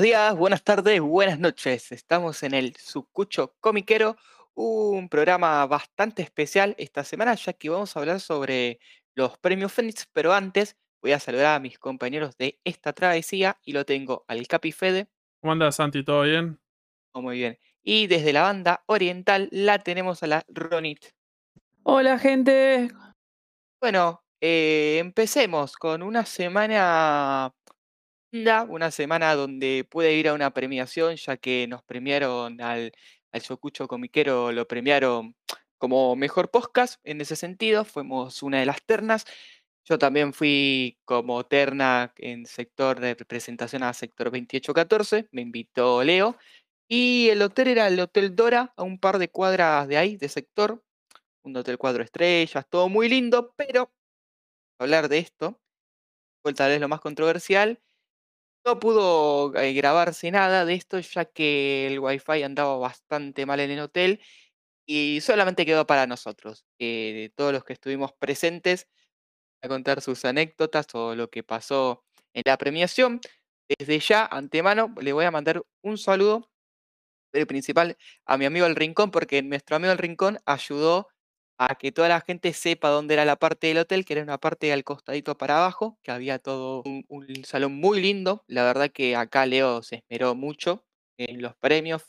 Buenos 0.00 0.12
días, 0.12 0.34
buenas 0.34 0.64
tardes, 0.64 0.98
buenas 1.02 1.38
noches. 1.38 1.92
Estamos 1.92 2.42
en 2.42 2.54
el 2.54 2.74
Sucucho 2.74 3.54
Comiquero, 3.60 4.16
un 4.54 5.10
programa 5.10 5.66
bastante 5.66 6.22
especial 6.22 6.74
esta 6.78 7.04
semana, 7.04 7.34
ya 7.34 7.52
que 7.52 7.68
vamos 7.68 7.94
a 7.94 8.00
hablar 8.00 8.18
sobre 8.18 8.80
los 9.14 9.36
premios 9.36 9.74
Fénix, 9.74 10.08
pero 10.10 10.32
antes 10.32 10.78
voy 11.02 11.12
a 11.12 11.20
saludar 11.20 11.54
a 11.56 11.60
mis 11.60 11.78
compañeros 11.78 12.34
de 12.38 12.58
esta 12.64 12.94
travesía 12.94 13.58
y 13.62 13.74
lo 13.74 13.84
tengo 13.84 14.24
al 14.26 14.46
Capi 14.46 14.72
Fede. 14.72 15.06
¿Cómo 15.42 15.52
andas, 15.52 15.76
Santi? 15.76 16.02
¿Todo 16.02 16.22
bien? 16.22 16.58
Oh, 17.12 17.20
muy 17.20 17.36
bien. 17.36 17.58
Y 17.82 18.06
desde 18.06 18.32
la 18.32 18.40
banda 18.40 18.82
oriental 18.86 19.50
la 19.52 19.80
tenemos 19.80 20.22
a 20.22 20.28
la 20.28 20.46
Ronit. 20.48 21.08
Hola, 21.82 22.18
gente. 22.18 22.88
Bueno, 23.78 24.24
eh, 24.40 24.96
empecemos 24.98 25.76
con 25.76 26.02
una 26.02 26.24
semana 26.24 27.52
una 28.32 28.90
semana 28.90 29.34
donde 29.34 29.86
pude 29.88 30.14
ir 30.14 30.28
a 30.28 30.34
una 30.34 30.52
premiación, 30.52 31.16
ya 31.16 31.36
que 31.36 31.66
nos 31.68 31.82
premiaron 31.82 32.60
al, 32.60 32.92
al 33.32 33.40
Socucho 33.40 33.88
Comiquero, 33.88 34.52
lo 34.52 34.66
premiaron 34.68 35.34
como 35.78 36.14
mejor 36.14 36.50
podcast 36.50 37.00
en 37.04 37.20
ese 37.20 37.36
sentido, 37.36 37.84
fuimos 37.84 38.42
una 38.42 38.60
de 38.60 38.66
las 38.66 38.82
ternas. 38.84 39.24
Yo 39.84 39.98
también 39.98 40.32
fui 40.34 40.98
como 41.04 41.44
terna 41.46 42.12
en 42.18 42.46
sector 42.46 43.00
de 43.00 43.14
representación 43.14 43.82
a 43.82 43.92
sector 43.94 44.26
2814, 44.26 45.28
me 45.32 45.42
invitó 45.42 46.04
Leo. 46.04 46.36
Y 46.88 47.28
el 47.30 47.42
hotel 47.42 47.68
era 47.68 47.88
el 47.88 48.00
Hotel 48.00 48.36
Dora, 48.36 48.74
a 48.76 48.82
un 48.82 48.98
par 48.98 49.18
de 49.18 49.30
cuadras 49.30 49.88
de 49.88 49.96
ahí, 49.96 50.16
de 50.16 50.28
sector. 50.28 50.82
Un 51.42 51.56
hotel 51.56 51.78
cuatro 51.78 52.02
estrellas, 52.02 52.66
todo 52.68 52.88
muy 52.88 53.08
lindo, 53.08 53.54
pero 53.56 53.92
hablar 54.78 55.08
de 55.08 55.18
esto, 55.18 55.60
fue 56.42 56.54
tal 56.54 56.70
vez 56.70 56.80
lo 56.80 56.88
más 56.88 57.00
controversial, 57.00 57.80
no 58.64 58.78
pudo 58.80 59.54
eh, 59.56 59.72
grabarse 59.74 60.30
nada 60.30 60.64
de 60.64 60.74
esto, 60.74 60.98
ya 61.00 61.24
que 61.24 61.86
el 61.86 61.98
wifi 62.00 62.42
andaba 62.42 62.76
bastante 62.78 63.46
mal 63.46 63.60
en 63.60 63.70
el 63.70 63.80
hotel 63.80 64.20
y 64.86 65.20
solamente 65.22 65.66
quedó 65.66 65.86
para 65.86 66.06
nosotros, 66.06 66.66
eh, 66.80 67.30
todos 67.36 67.52
los 67.52 67.64
que 67.64 67.74
estuvimos 67.74 68.12
presentes, 68.14 68.88
a 69.62 69.68
contar 69.68 70.02
sus 70.02 70.24
anécdotas 70.24 70.86
o 70.94 71.14
lo 71.16 71.30
que 71.30 71.42
pasó 71.44 72.04
en 72.34 72.42
la 72.46 72.58
premiación. 72.58 73.20
Desde 73.68 74.00
ya, 74.00 74.26
antemano, 74.26 74.94
le 75.00 75.12
voy 75.14 75.24
a 75.26 75.30
mandar 75.32 75.62
un 75.82 75.98
saludo 75.98 76.50
el 77.32 77.46
principal 77.46 77.96
a 78.26 78.36
mi 78.38 78.44
amigo 78.46 78.66
El 78.66 78.76
Rincón, 78.76 79.10
porque 79.10 79.42
nuestro 79.42 79.76
amigo 79.76 79.92
El 79.92 79.98
Rincón 79.98 80.38
ayudó 80.46 81.08
a 81.60 81.74
que 81.76 81.92
toda 81.92 82.08
la 82.08 82.22
gente 82.22 82.54
sepa 82.54 82.88
dónde 82.90 83.14
era 83.14 83.26
la 83.26 83.36
parte 83.36 83.66
del 83.68 83.78
hotel, 83.78 84.04
que 84.06 84.14
era 84.14 84.22
una 84.22 84.38
parte 84.38 84.72
al 84.72 84.84
costadito 84.84 85.36
para 85.38 85.58
abajo, 85.58 85.98
que 86.02 86.10
había 86.10 86.38
todo 86.38 86.82
un, 86.84 87.04
un 87.08 87.44
salón 87.44 87.74
muy 87.76 88.00
lindo. 88.00 88.44
La 88.48 88.64
verdad 88.64 88.90
que 88.92 89.14
acá 89.16 89.44
Leo 89.46 89.82
se 89.82 89.96
esmeró 89.96 90.34
mucho 90.34 90.86
en 91.18 91.42
los 91.42 91.54
premios, 91.56 92.04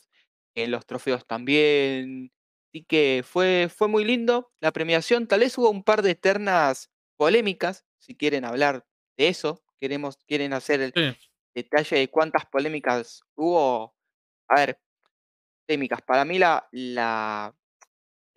en 0.54 0.70
los 0.70 0.86
trofeos 0.86 1.26
también. 1.26 2.32
Así 2.72 2.84
que 2.84 3.22
fue, 3.26 3.68
fue 3.74 3.88
muy 3.88 4.04
lindo 4.04 4.52
la 4.60 4.72
premiación. 4.72 5.26
Tal 5.28 5.40
vez 5.40 5.58
hubo 5.58 5.70
un 5.70 5.84
par 5.84 6.02
de 6.02 6.14
ternas 6.14 6.90
polémicas, 7.18 7.84
si 7.98 8.16
quieren 8.16 8.44
hablar 8.46 8.86
de 9.18 9.28
eso. 9.28 9.62
Queremos, 9.80 10.16
quieren 10.26 10.54
hacer 10.54 10.80
el 10.80 10.94
Sí. 10.94 11.16
detalle 11.54 11.98
de 11.98 12.08
cuántas 12.10 12.46
polémicas 12.46 13.22
hubo. 13.36 13.94
A 14.48 14.56
ver, 14.56 14.80
polémicas. 15.66 16.02
Para 16.02 16.24
mí 16.24 16.38
la, 16.38 16.68
la 16.72 17.54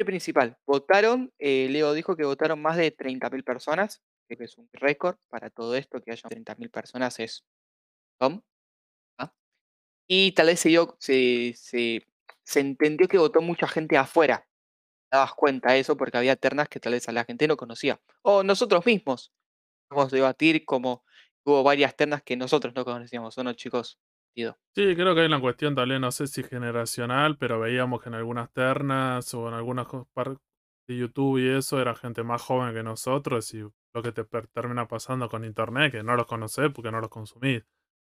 principal, 0.03 0.57
votaron, 0.65 1.31
eh, 1.39 1.67
Leo 1.69 1.93
dijo 1.93 2.15
que 2.15 2.25
votaron 2.25 2.61
más 2.61 2.75
de 2.78 2.91
30.000 2.95 3.44
personas, 3.44 4.01
que 4.28 4.35
es 4.44 4.57
un 4.57 4.67
récord 4.73 5.17
para 5.29 5.50
todo 5.50 5.75
esto, 5.75 6.01
que 6.01 6.11
haya 6.11 6.28
30.000 6.29 6.69
personas 6.69 7.19
es 7.19 7.45
¿no? 8.22 8.44
¿Ah? 9.19 9.33
Y 10.07 10.33
tal 10.33 10.47
vez 10.47 10.59
se, 10.61 10.69
dio, 10.69 10.97
se, 11.00 11.53
se, 11.57 12.07
se 12.44 12.59
entendió 12.61 13.07
que 13.07 13.17
votó 13.17 13.41
mucha 13.41 13.67
gente 13.67 13.97
afuera. 13.97 14.47
Te 15.11 15.17
dabas 15.17 15.33
cuenta 15.35 15.73
de 15.73 15.79
eso 15.81 15.97
porque 15.97 16.17
había 16.17 16.35
ternas 16.38 16.69
que 16.69 16.79
tal 16.79 16.94
vez 16.94 17.09
a 17.09 17.13
la 17.13 17.25
gente 17.25 17.47
no 17.47 17.57
conocía. 17.57 18.01
O 18.23 18.44
nosotros 18.44 18.85
mismos. 18.85 19.33
Vamos 19.91 20.13
a 20.13 20.16
debatir 20.17 20.66
como 20.66 21.03
hubo 21.45 21.63
varias 21.63 21.95
ternas 21.95 22.23
que 22.23 22.38
nosotros 22.38 22.75
no 22.75 22.85
conocíamos, 22.85 23.38
¿o 23.38 23.44
no, 23.44 23.53
chicos? 23.53 24.00
Sí, 24.75 24.94
creo 24.96 25.16
que 25.16 25.22
hay 25.22 25.28
una 25.28 25.40
cuestión 25.40 25.73
tal 25.73 25.88
vez, 25.90 26.01
no 26.01 26.12
sé 26.12 26.28
si 26.28 26.44
generacional, 26.44 27.38
pero 27.38 27.59
veíamos 27.62 28.01
que 28.01 28.09
en 28.09 28.16
algunas 28.16 28.51
ternas 28.51 29.34
o 29.34 29.47
en 29.47 29.53
algunas 29.53 29.88
co- 29.88 30.09
par- 30.13 30.38
de 30.88 30.97
YouTube 30.97 31.38
y 31.40 31.47
eso 31.47 31.79
era 31.81 31.96
gente 31.96 32.23
más 32.23 32.41
joven 32.41 32.74
que 32.74 32.84
nosotros 32.84 33.53
y 33.53 33.59
lo 33.62 34.03
que 34.03 34.12
te 34.12 34.25
termina 34.53 34.88
pasando 34.88 35.29
con 35.29 35.45
internet, 35.45 35.91
que 35.94 36.03
no 36.03 36.16
los 36.18 36.28
conocés 36.28 36.72
porque 36.74 36.91
no 36.91 37.00
los 37.00 37.09
consumís. 37.09 37.63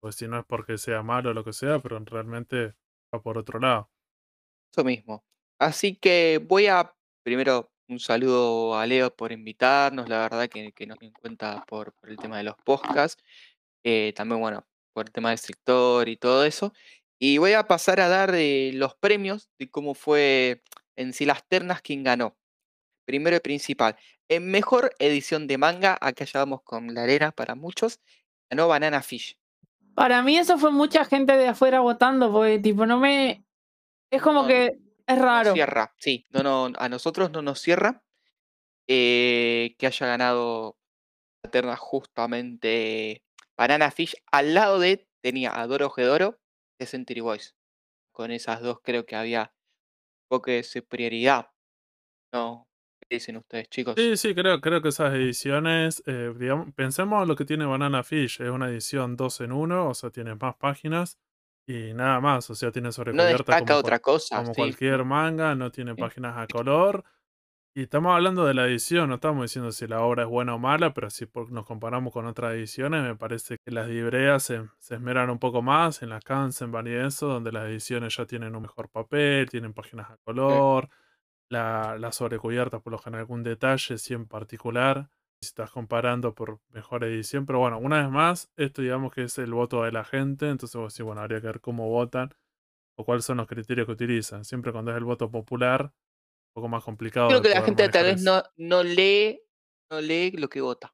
Pues 0.01 0.15
si 0.15 0.27
no 0.27 0.39
es 0.39 0.45
porque 0.45 0.77
sea 0.79 1.03
malo 1.03 1.29
o 1.31 1.33
lo 1.33 1.43
que 1.43 1.53
sea, 1.53 1.79
pero 1.79 1.99
realmente 1.99 2.75
va 3.13 3.21
por 3.21 3.37
otro 3.37 3.59
lado. 3.59 3.91
Eso 4.73 4.83
mismo. 4.83 5.25
Así 5.59 5.95
que 5.95 6.39
voy 6.45 6.67
a 6.67 6.93
primero 7.23 7.71
un 7.89 7.99
saludo 7.99 8.77
a 8.77 8.85
Leo 8.85 9.15
por 9.15 9.31
invitarnos, 9.31 10.09
la 10.09 10.19
verdad 10.19 10.49
que, 10.49 10.71
que 10.73 10.85
nos 10.87 10.99
dio 10.99 11.07
en 11.07 11.13
cuenta 11.13 11.65
por, 11.65 11.93
por 11.93 12.09
el 12.09 12.17
tema 12.17 12.37
de 12.37 12.43
los 12.43 12.55
podcasts, 12.65 13.23
eh, 13.83 14.13
también 14.15 14.41
bueno, 14.41 14.67
por 14.97 15.05
el 15.05 15.11
tema 15.11 15.29
del 15.29 15.37
sector 15.37 16.09
y 16.09 16.17
todo 16.17 16.43
eso. 16.43 16.73
Y 17.19 17.37
voy 17.37 17.53
a 17.53 17.67
pasar 17.67 17.99
a 17.99 18.07
dar 18.07 18.33
eh, 18.33 18.71
los 18.73 18.95
premios 18.95 19.49
de 19.59 19.69
cómo 19.69 19.93
fue 19.93 20.63
en 20.95 21.13
sí 21.13 21.25
las 21.25 21.47
ternas 21.47 21.83
quien 21.83 22.03
ganó. 22.03 22.35
Primero 23.05 23.35
y 23.37 23.39
principal, 23.39 23.95
en 24.27 24.49
mejor 24.49 24.91
edición 24.99 25.45
de 25.45 25.59
manga, 25.59 25.97
acá 26.01 26.25
ya 26.25 26.39
vamos 26.39 26.63
con 26.63 26.93
la 26.95 27.03
arena 27.03 27.31
para 27.31 27.53
muchos, 27.55 27.99
ganó 28.49 28.67
Banana 28.67 29.03
Fish. 29.03 29.37
Para 29.93 30.23
mí 30.23 30.37
eso 30.37 30.57
fue 30.57 30.71
mucha 30.71 31.05
gente 31.05 31.37
de 31.37 31.47
afuera 31.49 31.79
votando, 31.81 32.31
porque 32.31 32.57
tipo 32.59 32.85
no 32.87 32.97
me... 32.99 33.45
Es 34.11 34.21
como 34.23 34.43
No, 34.43 34.47
que 34.47 34.79
es 35.07 35.17
No 35.17 35.23
raro. 35.23 35.53
cierra, 35.53 35.93
sí, 35.99 36.25
no, 36.31 36.41
no, 36.43 36.73
a 36.79 36.89
nosotros 36.89 37.29
no 37.31 37.41
nos 37.43 37.59
cierra 37.61 38.03
eh, 38.87 39.75
que 39.77 39.87
haya 39.87 40.07
ganado 40.07 40.77
la 41.43 41.51
terna 41.51 41.75
justamente 41.77 43.23
Banana 43.57 43.91
Fish. 43.91 44.15
Al 44.31 44.53
lado 44.53 44.79
de 44.79 45.07
tenía 45.21 45.59
a 45.59 45.67
Doro 45.67 45.89
Gedoro 45.89 46.39
de 46.79 46.85
Century 46.85 47.21
Boys. 47.21 47.55
Con 48.13 48.31
esas 48.31 48.61
dos 48.61 48.79
creo 48.83 49.05
que 49.05 49.15
había 49.15 49.53
un 50.31 50.37
poco 50.37 50.51
de 50.51 50.63
superioridad. 50.63 51.49
¿No? 52.33 52.67
¿Qué 53.01 53.15
dicen 53.15 53.37
ustedes, 53.37 53.69
chicos? 53.69 53.95
Sí, 53.97 54.17
sí, 54.17 54.35
creo, 54.35 54.59
creo 54.61 54.81
que 54.81 54.89
esas 54.89 55.13
ediciones, 55.13 56.03
eh, 56.07 56.33
digamos, 56.37 56.73
pensemos 56.73 57.27
lo 57.27 57.35
que 57.35 57.45
tiene 57.45 57.65
Banana 57.65 58.03
Fish, 58.03 58.41
es 58.41 58.49
una 58.49 58.69
edición 58.69 59.15
2 59.15 59.41
en 59.41 59.51
1, 59.53 59.89
o 59.89 59.93
sea, 59.93 60.09
tiene 60.09 60.35
más 60.35 60.55
páginas 60.57 61.17
y 61.67 61.93
nada 61.93 62.19
más, 62.21 62.49
o 62.49 62.55
sea, 62.55 62.71
tiene 62.71 62.91
No 63.11 63.23
sobrecubierta 63.23 63.27
destaca 63.27 63.75
como, 63.75 63.79
otra 63.79 63.99
cosa. 63.99 64.37
como 64.37 64.53
sí, 64.53 64.53
cualquier 64.53 65.05
no, 65.05 65.05
manga, 65.05 65.55
no 65.55 65.71
tiene 65.71 65.95
páginas 65.95 66.37
a 66.37 66.47
color. 66.47 67.03
Y 67.77 67.83
estamos 67.83 68.15
hablando 68.15 68.43
de 68.43 68.55
la 68.55 68.65
edición, 68.65 69.09
no 69.09 69.15
estamos 69.15 69.43
diciendo 69.43 69.71
si 69.71 69.85
la 69.85 70.01
obra 70.01 70.23
es 70.23 70.29
buena 70.29 70.55
o 70.55 70.57
mala, 70.57 70.95
pero 70.95 71.11
si 71.11 71.29
nos 71.51 71.63
comparamos 71.63 72.11
con 72.11 72.25
otras 72.25 72.55
ediciones, 72.55 73.03
me 73.03 73.15
parece 73.15 73.59
que 73.63 73.69
las 73.69 73.87
libreas 73.87 74.41
se, 74.41 74.67
se 74.79 74.95
esmeran 74.95 75.29
un 75.29 75.37
poco 75.37 75.61
más 75.61 76.01
en 76.01 76.09
las 76.09 76.23
Kansenban 76.23 76.87
y 76.87 76.93
eso, 76.93 77.27
donde 77.27 77.51
las 77.51 77.67
ediciones 77.67 78.17
ya 78.17 78.25
tienen 78.25 78.55
un 78.55 78.63
mejor 78.63 78.89
papel, 78.89 79.47
tienen 79.47 79.75
páginas 79.75 80.09
a 80.09 80.17
color, 80.23 80.89
la, 81.49 81.99
la 81.99 82.11
sobrecubierta 82.11 82.79
por 82.79 82.93
lo 82.93 82.97
general 82.97 83.21
algún 83.21 83.43
detalle, 83.43 83.99
sí 83.99 84.15
en 84.15 84.25
particular, 84.25 85.11
si 85.39 85.49
estás 85.49 85.69
comparando 85.69 86.33
por 86.33 86.59
mejor 86.69 87.03
edición, 87.03 87.45
pero 87.45 87.59
bueno, 87.59 87.77
una 87.77 88.01
vez 88.01 88.09
más, 88.09 88.51
esto 88.55 88.81
digamos 88.81 89.13
que 89.13 89.21
es 89.21 89.37
el 89.37 89.53
voto 89.53 89.83
de 89.83 89.91
la 89.91 90.03
gente, 90.03 90.49
entonces 90.49 90.75
vos 90.75 90.95
decís, 90.95 91.05
bueno, 91.05 91.21
habría 91.21 91.41
que 91.41 91.45
ver 91.45 91.61
cómo 91.61 91.87
votan 91.87 92.33
o 92.95 93.05
cuáles 93.05 93.23
son 93.23 93.37
los 93.37 93.45
criterios 93.45 93.85
que 93.85 93.93
utilizan. 93.93 94.45
Siempre 94.45 94.71
cuando 94.71 94.89
es 94.89 94.97
el 94.97 95.03
voto 95.03 95.29
popular, 95.29 95.93
poco 96.57 96.67
más 96.67 96.83
complicado. 96.83 97.29
Creo 97.29 97.41
que 97.43 97.49
la 97.49 97.61
gente 97.61 97.87
tal 97.89 98.05
vez 98.05 98.23
no, 98.23 98.41
no 98.57 98.83
lee 98.83 99.39
no 99.91 100.01
lee 100.01 100.31
lo 100.31 100.49
que 100.49 100.59
vota. 100.59 100.91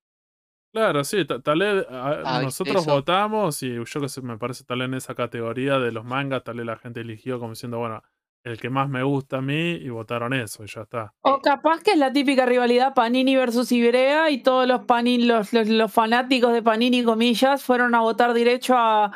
Claro, 0.73 1.03
sí, 1.03 1.23
ta- 1.25 1.39
tal 1.39 1.59
vez 1.59 1.85
Ah, 1.89 2.17
¿viste 2.23 2.43
nosotros 2.45 2.77
eso? 2.81 2.91
votamos 2.91 3.63
y 3.63 3.75
yo 3.75 4.01
que 4.01 4.09
sé, 4.09 4.21
me 4.21 4.37
parece 4.37 4.63
tal 4.65 4.79
vez 4.79 4.87
en 4.87 4.93
esa 4.95 5.15
categoría 5.15 5.79
de 5.79 5.91
los 5.91 6.03
mangas, 6.03 6.43
tal 6.43 6.57
vez 6.57 6.65
la 6.65 6.77
gente 6.77 6.99
eligió 7.01 7.39
como 7.39 7.51
diciendo, 7.53 7.77
bueno, 7.79 8.01
el 8.43 8.59
que 8.59 8.69
más 8.69 8.89
me 8.89 9.03
gusta 9.03 9.37
a 9.37 9.41
mí 9.41 9.71
y 9.73 9.89
votaron 9.89 10.33
eso 10.33 10.63
y 10.63 10.67
ya 10.67 10.81
está. 10.81 11.13
O 11.21 11.39
capaz 11.41 11.81
que 11.81 11.91
es 11.91 11.97
la 11.97 12.11
típica 12.11 12.45
rivalidad 12.45 12.93
Panini 12.93 13.35
versus 13.37 13.71
Ibrea 13.71 14.29
y 14.31 14.43
todos 14.43 14.67
los 14.67 14.81
Panini, 14.85 15.23
los, 15.25 15.53
los, 15.53 15.67
los 15.69 15.91
fanáticos 15.93 16.51
de 16.51 16.61
Panini, 16.61 17.03
comillas, 17.03 17.63
fueron 17.63 17.95
a 17.95 18.01
votar 18.01 18.33
derecho 18.33 18.75
a, 18.77 19.11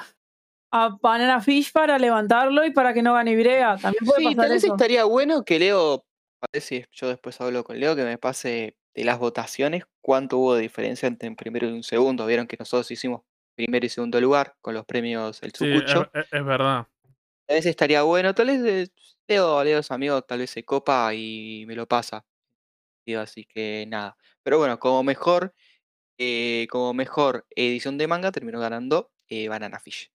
a 0.71 0.97
Banana 1.01 1.41
Fish 1.41 1.71
para 1.73 1.97
levantarlo 1.99 2.65
y 2.65 2.71
para 2.71 2.93
que 2.93 3.01
no 3.01 3.13
gane 3.13 3.31
Ibrea. 3.31 3.77
También 3.77 4.05
puede 4.05 4.19
Sí, 4.19 4.23
pasar 4.25 4.43
tal 4.43 4.49
vez 4.51 4.63
eso. 4.63 4.73
estaría 4.73 5.03
bueno 5.05 5.43
que 5.43 5.59
Leo, 5.59 6.05
a 6.41 6.59
si 6.59 6.85
yo 6.91 7.07
después 7.09 7.39
hablo 7.41 7.63
con 7.63 7.79
Leo, 7.79 7.95
que 7.95 8.03
me 8.03 8.17
pase 8.17 8.77
de 8.93 9.03
las 9.03 9.19
votaciones 9.19 9.83
cuánto 10.01 10.37
hubo 10.37 10.55
de 10.55 10.61
diferencia 10.61 11.07
entre 11.07 11.29
un 11.29 11.35
primero 11.35 11.67
y 11.67 11.71
un 11.73 11.83
segundo. 11.83 12.25
Vieron 12.25 12.47
que 12.47 12.57
nosotros 12.59 12.89
hicimos 12.91 13.21
primero 13.55 13.85
y 13.85 13.89
segundo 13.89 14.19
lugar 14.21 14.55
con 14.61 14.73
los 14.73 14.85
premios 14.85 15.41
El 15.43 15.51
Sí, 15.53 15.65
es, 15.65 15.81
Sucucho. 15.81 16.11
es- 16.13 16.45
verdad. 16.45 16.87
Tal 17.47 17.57
vez 17.57 17.65
estaría 17.65 18.03
bueno, 18.03 18.33
tal 18.35 18.47
vez 18.47 18.61
eh, 18.65 18.91
Leo, 19.27 19.63
Leo 19.63 19.79
es 19.79 19.91
amigo, 19.91 20.21
tal 20.21 20.39
vez 20.39 20.49
se 20.51 20.63
copa 20.65 21.13
y 21.13 21.65
me 21.67 21.75
lo 21.75 21.87
pasa. 21.87 22.25
Así 23.17 23.45
que 23.45 23.85
nada. 23.87 24.17
Pero 24.43 24.57
bueno, 24.57 24.79
como 24.79 25.01
mejor, 25.03 25.53
eh, 26.19 26.67
como 26.69 26.93
mejor 26.93 27.45
edición 27.55 27.97
de 27.97 28.07
manga 28.07 28.31
terminó 28.31 28.59
ganando 28.59 29.11
eh, 29.29 29.47
Banana 29.49 29.79
Fish. 29.79 30.11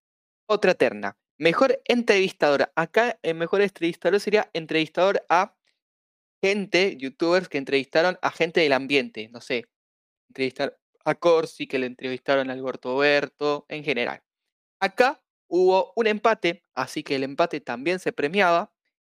Otra 0.49 0.75
terna. 0.75 1.19
Mejor 1.39 1.81
entrevistador. 1.87 2.73
Acá 2.77 3.19
el 3.23 3.37
mejor 3.37 3.63
entrevistador 3.63 4.21
sería 4.21 4.51
entrevistador 4.53 5.25
a 5.29 5.57
gente, 6.43 6.97
youtubers 6.99 7.49
que 7.49 7.59
entrevistaron 7.59 8.19
a 8.21 8.31
gente 8.31 8.61
del 8.61 8.73
ambiente. 8.73 9.29
No 9.31 9.41
sé, 9.41 9.67
entrevistar 10.29 10.77
a 11.05 11.15
Corsi, 11.15 11.67
que 11.67 11.79
le 11.79 11.87
entrevistaron 11.87 12.51
a 12.51 12.53
Alberto 12.53 12.97
Berto, 12.97 13.65
en 13.69 13.85
general. 13.85 14.21
Acá 14.81 15.23
hubo 15.49 15.93
un 15.97 16.07
empate, 16.07 16.63
así 16.75 17.03
que 17.03 17.17
el 17.17 17.23
empate 17.25 17.61
también 17.61 17.99
se 17.99 18.13
premiaba. 18.13 18.73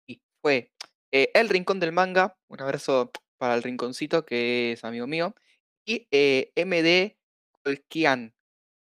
Y 0.07 0.21
fue 0.41 0.71
eh, 1.11 1.31
El 1.33 1.49
Rincón 1.49 1.79
del 1.79 1.91
Manga, 1.91 2.37
un 2.47 2.61
abrazo 2.61 3.11
para 3.37 3.55
el 3.55 3.63
rinconcito, 3.63 4.25
que 4.25 4.71
es 4.73 4.83
amigo 4.83 5.07
mío, 5.07 5.35
y 5.85 6.07
eh, 6.11 6.51
MD 6.55 7.17
Colquian. 7.63 8.33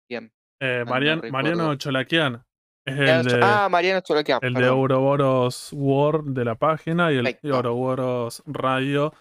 Bien. 0.09 0.31
Eh, 0.59 0.83
no 0.85 0.91
Marian- 0.91 1.21
recuerdo. 1.21 1.31
Mariano 1.33 1.75
Cholaquian. 1.75 2.43
Es 2.87 2.97
el 2.99 3.25
de, 3.25 3.39
ah, 3.43 3.67
Mariano 3.69 4.01
Choloquian. 4.01 4.39
el 4.41 4.53
de. 4.53 4.69
Ouroboros 4.69 5.71
World 5.73 6.33
de 6.35 6.45
la 6.45 6.55
página 6.55 7.11
y 7.11 7.17
el 7.17 7.23
Perfecto. 7.25 7.55
Ouroboros 7.57 8.43
Radio, 8.45 9.13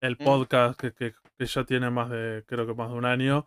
el 0.00 0.16
Mm. 0.18 0.24
podcast 0.24 0.80
que, 0.80 0.92
que- 0.92 1.14
que 1.38 1.46
ya 1.46 1.64
tiene 1.64 1.90
más 1.90 2.10
de, 2.10 2.44
creo 2.46 2.66
que 2.66 2.74
más 2.74 2.90
de 2.90 2.94
un 2.96 3.04
año. 3.04 3.46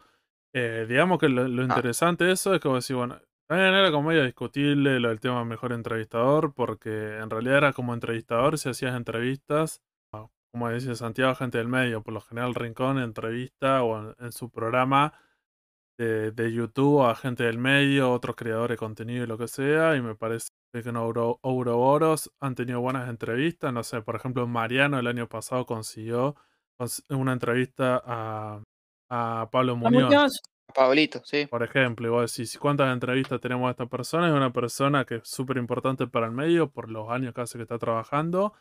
Eh, 0.53 0.85
digamos 0.87 1.19
que 1.19 1.29
lo, 1.29 1.47
lo 1.47 1.61
Ah. 1.61 1.65
interesante 1.65 2.25
de 2.25 2.33
eso 2.33 2.53
es 2.53 2.59
que 2.61 2.67
vos 2.67 2.83
decís, 2.85 2.95
bueno, 2.97 3.17
también 3.49 3.73
era 3.73 3.91
como 3.91 4.09
medio 4.09 4.23
discutible 4.23 4.99
lo 4.99 5.09
del 5.09 5.19
tema 5.19 5.43
mejor 5.45 5.71
entrevistador, 5.73 6.53
porque 6.53 7.17
en 7.19 7.29
realidad 7.29 7.57
era 7.57 7.73
como 7.73 7.93
entrevistador 7.93 8.57
si 8.57 8.69
hacías 8.69 8.95
entrevistas, 8.95 9.81
como 10.53 10.67
decía 10.69 10.95
Santiago, 10.95 11.33
gente 11.35 11.57
del 11.57 11.69
medio, 11.69 12.01
por 12.01 12.13
lo 12.13 12.19
general 12.21 12.55
Rincón 12.55 12.99
entrevista 12.99 13.83
o 13.83 13.99
en, 13.99 14.15
en 14.19 14.31
su 14.33 14.49
programa 14.49 15.13
de, 16.05 16.31
de 16.31 16.51
YouTube 16.53 17.03
a 17.05 17.15
gente 17.15 17.43
del 17.43 17.57
medio, 17.57 18.11
otros 18.11 18.35
creadores 18.35 18.75
de 18.75 18.79
contenido 18.79 19.23
y 19.23 19.27
lo 19.27 19.37
que 19.37 19.47
sea, 19.47 19.95
y 19.95 20.01
me 20.01 20.15
parece 20.15 20.49
que 20.73 20.79
en 20.87 20.95
Ouro- 20.95 21.39
Ouroboros 21.43 22.31
han 22.41 22.55
tenido 22.55 22.81
buenas 22.81 23.09
entrevistas, 23.09 23.71
no 23.73 23.83
sé, 23.83 24.01
por 24.01 24.15
ejemplo 24.15 24.47
Mariano 24.47 24.99
el 24.99 25.07
año 25.07 25.27
pasado 25.27 25.65
consiguió 25.65 26.35
cons- 26.79 27.03
una 27.09 27.33
entrevista 27.33 28.01
a, 28.05 28.61
a 29.09 29.49
Pablo 29.51 29.73
¿A 29.73 29.75
Muñoz. 29.75 30.03
Muñoz? 30.05 30.41
Pablito, 30.73 31.21
sí. 31.25 31.47
Por 31.47 31.63
ejemplo, 31.63 32.07
y 32.07 32.09
vos 32.09 32.31
decís, 32.33 32.57
¿cuántas 32.57 32.93
entrevistas 32.93 33.41
tenemos 33.41 33.67
a 33.67 33.71
esta 33.71 33.87
persona? 33.87 34.29
Es 34.29 34.33
una 34.33 34.53
persona 34.53 35.03
que 35.03 35.15
es 35.15 35.27
súper 35.27 35.57
importante 35.57 36.07
para 36.07 36.27
el 36.27 36.31
medio 36.31 36.71
por 36.71 36.89
los 36.89 37.09
años 37.09 37.33
que 37.33 37.41
hace 37.41 37.57
que 37.57 37.63
está 37.63 37.77
trabajando. 37.77 38.53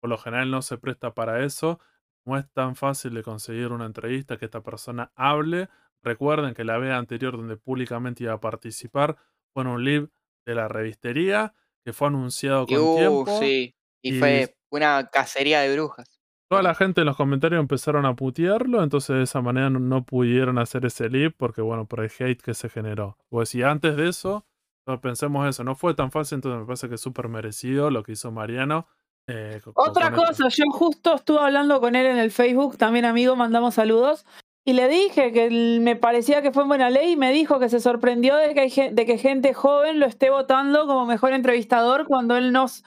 Por 0.00 0.08
lo 0.08 0.16
general 0.16 0.50
no 0.50 0.62
se 0.62 0.78
presta 0.78 1.12
para 1.12 1.44
eso. 1.44 1.78
No 2.24 2.38
es 2.38 2.50
tan 2.54 2.74
fácil 2.74 3.12
de 3.12 3.22
conseguir 3.22 3.70
una 3.70 3.84
entrevista 3.84 4.38
que 4.38 4.46
esta 4.46 4.62
persona 4.62 5.12
hable. 5.14 5.68
Recuerden 6.08 6.54
que 6.54 6.64
la 6.64 6.78
vez 6.78 6.92
anterior 6.92 7.36
donde 7.36 7.58
públicamente 7.58 8.24
iba 8.24 8.32
a 8.32 8.40
participar 8.40 9.16
fue 9.52 9.62
en 9.64 9.68
un 9.68 9.84
live 9.84 10.08
de 10.46 10.54
la 10.54 10.66
revistería 10.68 11.52
que 11.84 11.92
fue 11.92 12.08
anunciado 12.08 12.64
Y, 12.66 12.74
con 12.74 12.82
uh, 12.82 12.96
tiempo. 12.96 13.38
sí. 13.38 13.74
Y, 14.02 14.14
y- 14.14 14.18
fue 14.18 14.54
una 14.70 15.08
cacería 15.12 15.60
de 15.60 15.74
brujas. 15.74 16.18
Toda 16.50 16.62
la 16.62 16.74
gente 16.74 17.02
en 17.02 17.06
los 17.06 17.16
comentarios 17.16 17.60
empezaron 17.60 18.06
a 18.06 18.16
putearlo, 18.16 18.82
entonces 18.82 19.14
de 19.16 19.22
esa 19.24 19.42
manera 19.42 19.68
no, 19.68 19.80
no 19.80 20.04
pudieron 20.06 20.56
hacer 20.58 20.86
ese 20.86 21.10
live 21.10 21.32
porque, 21.36 21.60
bueno, 21.60 21.84
por 21.84 22.00
el 22.00 22.10
hate 22.18 22.40
que 22.40 22.54
se 22.54 22.70
generó. 22.70 23.18
Pues 23.28 23.50
si 23.50 23.62
antes 23.62 23.96
de 23.98 24.08
eso, 24.08 24.46
no, 24.86 24.98
pensemos 25.02 25.46
eso, 25.46 25.62
no 25.62 25.74
fue 25.74 25.92
tan 25.92 26.10
fácil, 26.10 26.36
entonces 26.36 26.60
me 26.60 26.64
parece 26.66 26.88
que 26.88 26.94
es 26.94 27.02
súper 27.02 27.28
merecido 27.28 27.90
lo 27.90 28.02
que 28.02 28.12
hizo 28.12 28.30
Mariano. 28.32 28.86
eh, 29.26 29.60
Otra 29.74 30.06
esto. 30.06 30.16
cosa, 30.24 30.48
yo 30.48 30.64
justo 30.72 31.16
estuve 31.16 31.38
hablando 31.40 31.80
con 31.82 31.94
él 31.94 32.06
en 32.06 32.16
el 32.16 32.30
Facebook, 32.30 32.78
también 32.78 33.04
amigo, 33.04 33.36
mandamos 33.36 33.74
saludos. 33.74 34.24
Y 34.68 34.74
le 34.74 34.86
dije 34.86 35.32
que 35.32 35.48
me 35.80 35.96
parecía 35.96 36.42
que 36.42 36.52
fue 36.52 36.64
en 36.64 36.68
buena 36.68 36.90
ley 36.90 37.12
y 37.12 37.16
me 37.16 37.32
dijo 37.32 37.58
que 37.58 37.70
se 37.70 37.80
sorprendió 37.80 38.36
de 38.36 38.52
que, 38.52 38.60
hay, 38.60 38.90
de 38.92 39.06
que 39.06 39.16
gente 39.16 39.54
joven 39.54 39.98
lo 39.98 40.04
esté 40.04 40.28
votando 40.28 40.86
como 40.86 41.06
mejor 41.06 41.32
entrevistador 41.32 42.06
cuando 42.06 42.36
él 42.36 42.52
nos, 42.52 42.84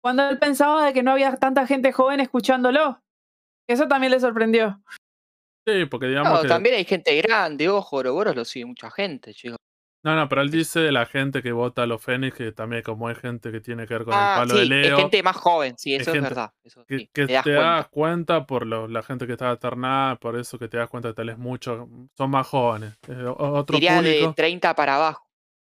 cuando 0.00 0.28
él 0.28 0.38
pensaba 0.38 0.86
de 0.86 0.92
que 0.92 1.02
no 1.02 1.10
había 1.10 1.34
tanta 1.34 1.66
gente 1.66 1.90
joven 1.90 2.20
escuchándolo. 2.20 3.00
Eso 3.68 3.88
también 3.88 4.12
le 4.12 4.20
sorprendió. 4.20 4.80
Sí, 5.66 5.86
porque 5.86 6.06
digamos 6.06 6.34
No, 6.34 6.42
que... 6.42 6.46
también 6.46 6.76
hay 6.76 6.84
gente 6.84 7.20
grande, 7.20 7.68
ojo, 7.68 7.96
Ouroboros 7.96 8.36
lo 8.36 8.44
sigue 8.44 8.66
mucha 8.66 8.88
gente, 8.92 9.34
chicos. 9.34 9.58
No, 10.04 10.14
no, 10.14 10.28
pero 10.28 10.42
él 10.42 10.50
dice 10.50 10.80
de 10.80 10.92
la 10.92 11.06
gente 11.06 11.42
que 11.42 11.52
vota 11.52 11.82
a 11.82 11.86
los 11.86 12.02
Fénix, 12.02 12.36
que 12.36 12.52
también 12.52 12.82
como 12.82 13.08
hay 13.08 13.14
gente 13.14 13.50
que 13.50 13.60
tiene 13.60 13.86
que 13.86 13.94
ver 13.94 14.04
con 14.04 14.14
Ah, 14.14 14.34
el 14.36 14.40
palo 14.48 14.58
de 14.60 14.66
Leo. 14.66 14.88
es 14.96 15.02
gente 15.02 15.22
más 15.22 15.36
joven, 15.36 15.74
sí, 15.78 15.94
es 15.94 16.02
eso 16.02 16.10
es 16.10 16.16
gente 16.16 16.28
verdad. 16.28 16.50
Eso 16.62 16.84
que, 16.84 16.98
sí, 16.98 17.10
que 17.12 17.26
te 17.26 17.32
das 17.32 17.44
te 17.44 17.50
cuenta. 17.52 17.70
das 17.70 17.88
cuenta 17.88 18.46
por 18.46 18.66
lo- 18.66 18.86
la 18.86 19.02
gente 19.02 19.26
que 19.26 19.32
está 19.32 19.48
alternada, 19.50 20.16
por 20.16 20.36
eso 20.36 20.58
que 20.58 20.68
te 20.68 20.76
das 20.76 20.90
cuenta 20.90 21.08
que 21.08 21.14
tal 21.14 21.30
es 21.30 21.38
mucho, 21.38 21.88
son 22.16 22.30
más 22.30 22.46
jóvenes. 22.46 22.98
Eh, 23.08 23.24
otro 23.26 23.76
Diría 23.78 23.94
de 24.02 24.02
público. 24.02 24.34
30 24.34 24.74
para 24.74 24.96
abajo. 24.96 25.26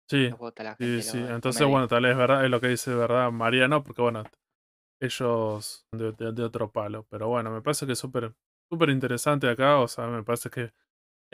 Sí, 0.10 0.30
la 0.30 0.76
sí, 0.76 0.86
gente, 0.86 1.02
sí. 1.04 1.18
lo- 1.20 1.28
lo 1.30 1.36
Entonces, 1.36 1.68
bueno, 1.68 1.88
tal 1.88 2.04
vez 2.04 2.12
es 2.14 2.18
verdad, 2.18 2.46
es 2.46 2.50
lo 2.52 2.60
que 2.62 2.68
dice 2.70 2.90
de 2.92 2.98
verdad 2.98 3.32
Mariano, 3.32 3.84
porque 3.84 4.02
bueno, 4.02 4.24
ellos 5.00 5.86
de, 5.92 6.12
de- 6.14 6.32
de 6.32 6.44
otro 6.44 6.72
palo. 6.72 7.06
Pero 7.10 7.28
bueno, 7.28 7.52
me 7.52 7.62
parece 7.62 7.86
que 7.86 7.94
es 7.94 8.00
súper 8.00 8.34
súper 8.70 8.90
interesante 8.90 9.48
acá, 9.50 9.78
o 9.80 9.88
sea, 9.88 10.08
me 10.08 10.24
parece 10.24 10.50
que 10.50 10.74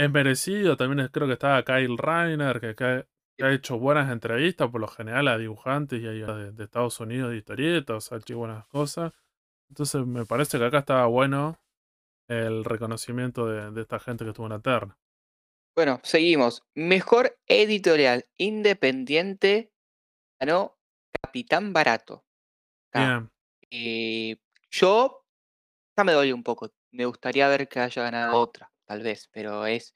es 0.06 0.12
merecido. 0.12 0.78
También 0.78 1.08
creo 1.10 1.28
que 1.28 1.34
está 1.34 1.64
Kyle 1.64 1.98
Reiner, 1.98 2.60
que, 2.60 2.76
que- 2.76 3.06
ha 3.44 3.52
hecho 3.52 3.80
buenas 3.80 4.12
entrevistas, 4.12 4.70
por 4.70 4.82
lo 4.82 4.88
general 4.88 5.28
a 5.28 5.38
dibujantes 5.38 6.00
y 6.00 6.06
a, 6.06 6.12
de, 6.12 6.52
de 6.52 6.64
Estados 6.64 7.00
Unidos 7.00 7.32
de 7.32 7.38
historietas, 7.38 8.12
ha 8.12 8.18
hecho 8.18 8.38
buenas 8.38 8.68
cosas. 8.68 9.14
Entonces 9.70 10.06
me 10.06 10.26
parece 10.28 10.60
que 10.60 10.66
acá 10.66 10.80
estaba 10.80 11.08
bueno 11.08 11.58
el 12.28 12.64
reconocimiento 12.64 13.48
de, 13.48 13.72
de 13.72 13.82
esta 13.82 14.00
gente 14.00 14.24
que 14.26 14.30
estuvo 14.32 14.46
en 14.46 14.54
la 14.54 14.60
terna. 14.60 14.98
Bueno, 15.76 16.00
seguimos. 16.04 16.64
Mejor 16.76 17.38
editorial 17.48 18.26
independiente 18.38 19.72
ganó 20.40 20.78
Capitán 21.24 21.74
Barato. 21.74 22.26
Bien. 22.94 23.30
Eh, 23.72 24.38
yo 24.70 25.26
ya 25.98 26.04
me 26.04 26.12
doy 26.14 26.32
un 26.32 26.44
poco. 26.44 26.70
Me 26.92 27.06
gustaría 27.06 27.48
ver 27.48 27.68
que 27.70 27.80
haya 27.80 28.04
ganado 28.04 28.38
otra, 28.38 28.72
tal 28.92 29.04
vez, 29.04 29.30
pero 29.32 29.66
es, 29.66 29.96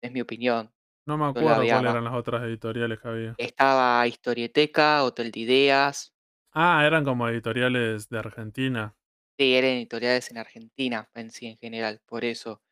es 0.00 0.12
mi 0.12 0.20
opinión. 0.20 0.72
No 1.06 1.18
me 1.18 1.26
acuerdo 1.26 1.56
cuáles 1.56 1.72
eran 1.72 2.04
las 2.04 2.14
otras 2.14 2.44
editoriales 2.44 3.00
que 3.00 3.08
había. 3.08 3.34
Estaba 3.36 4.06
Historieteca, 4.06 5.02
Hotel 5.02 5.32
de 5.32 5.40
Ideas. 5.40 6.14
Ah, 6.52 6.84
eran 6.86 7.04
como 7.04 7.28
editoriales 7.28 8.08
de 8.08 8.18
Argentina. 8.18 8.94
Sí, 9.36 9.54
eran 9.54 9.72
editoriales 9.72 10.30
en 10.30 10.38
Argentina 10.38 11.10
en 11.14 11.30
sí, 11.32 11.46
en 11.46 11.58
general. 11.58 12.00
Por 12.06 12.24
eso. 12.24 12.62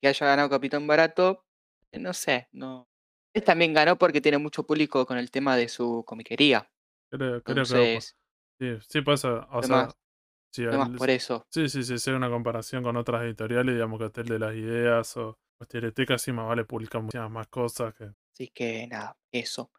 Que 0.00 0.08
haya 0.08 0.26
ganado 0.26 0.50
Capitán 0.50 0.84
Barato, 0.86 1.44
eh, 1.92 2.00
no 2.00 2.12
sé, 2.12 2.48
no. 2.50 2.88
Él 3.34 3.44
también 3.44 3.72
ganó 3.72 3.96
porque 3.96 4.20
tiene 4.20 4.38
mucho 4.38 4.66
público 4.66 5.06
con 5.06 5.16
el 5.16 5.30
tema 5.30 5.56
de 5.56 5.68
su 5.68 6.02
comiquería. 6.04 6.68
Creo, 7.08 7.40
creo 7.40 7.42
que 7.44 7.50
Entonces, 7.52 8.16
sí, 8.58 8.78
sí, 8.88 9.00
pues, 9.00 9.24
o 9.24 9.62
sea, 9.62 9.88
sí, 10.54 10.62
el- 10.62 10.96
por 10.96 11.10
eso. 11.10 11.46
sí, 11.50 11.68
sí, 11.68 11.82
sí, 11.82 11.98
sí, 11.98 12.10
hay 12.10 12.16
una 12.16 12.30
comparación 12.30 12.82
con 12.82 12.96
otras 12.96 13.22
editoriales, 13.24 13.74
digamos 13.74 13.98
que 13.98 14.04
Hotel 14.06 14.26
de 14.26 14.38
las 14.38 14.54
Ideas 14.54 15.16
o 15.16 15.38
Estereoteca, 15.60 16.18
sí, 16.18 16.32
más 16.32 16.46
vale 16.48 16.64
publicar 16.64 17.02
muchas 17.02 17.30
más 17.30 17.46
cosas 17.48 17.94
que 17.94 18.10
Así 18.34 18.48
que 18.48 18.86
nada, 18.88 19.16
eso. 19.30 19.70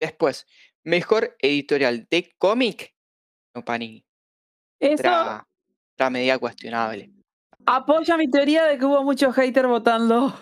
Después, 0.00 0.46
mejor 0.84 1.36
editorial 1.40 2.06
de 2.10 2.32
cómic, 2.38 2.94
no 3.54 3.64
Panini. 3.64 4.04
Eso 4.80 4.94
Otra, 4.94 5.48
otra 5.94 6.10
medida 6.10 6.38
cuestionable. 6.38 7.12
apoya 7.66 8.16
mi 8.16 8.30
teoría 8.30 8.64
de 8.64 8.78
que 8.78 8.84
hubo 8.84 9.02
muchos 9.04 9.34
haters 9.34 9.68
votando. 9.68 10.34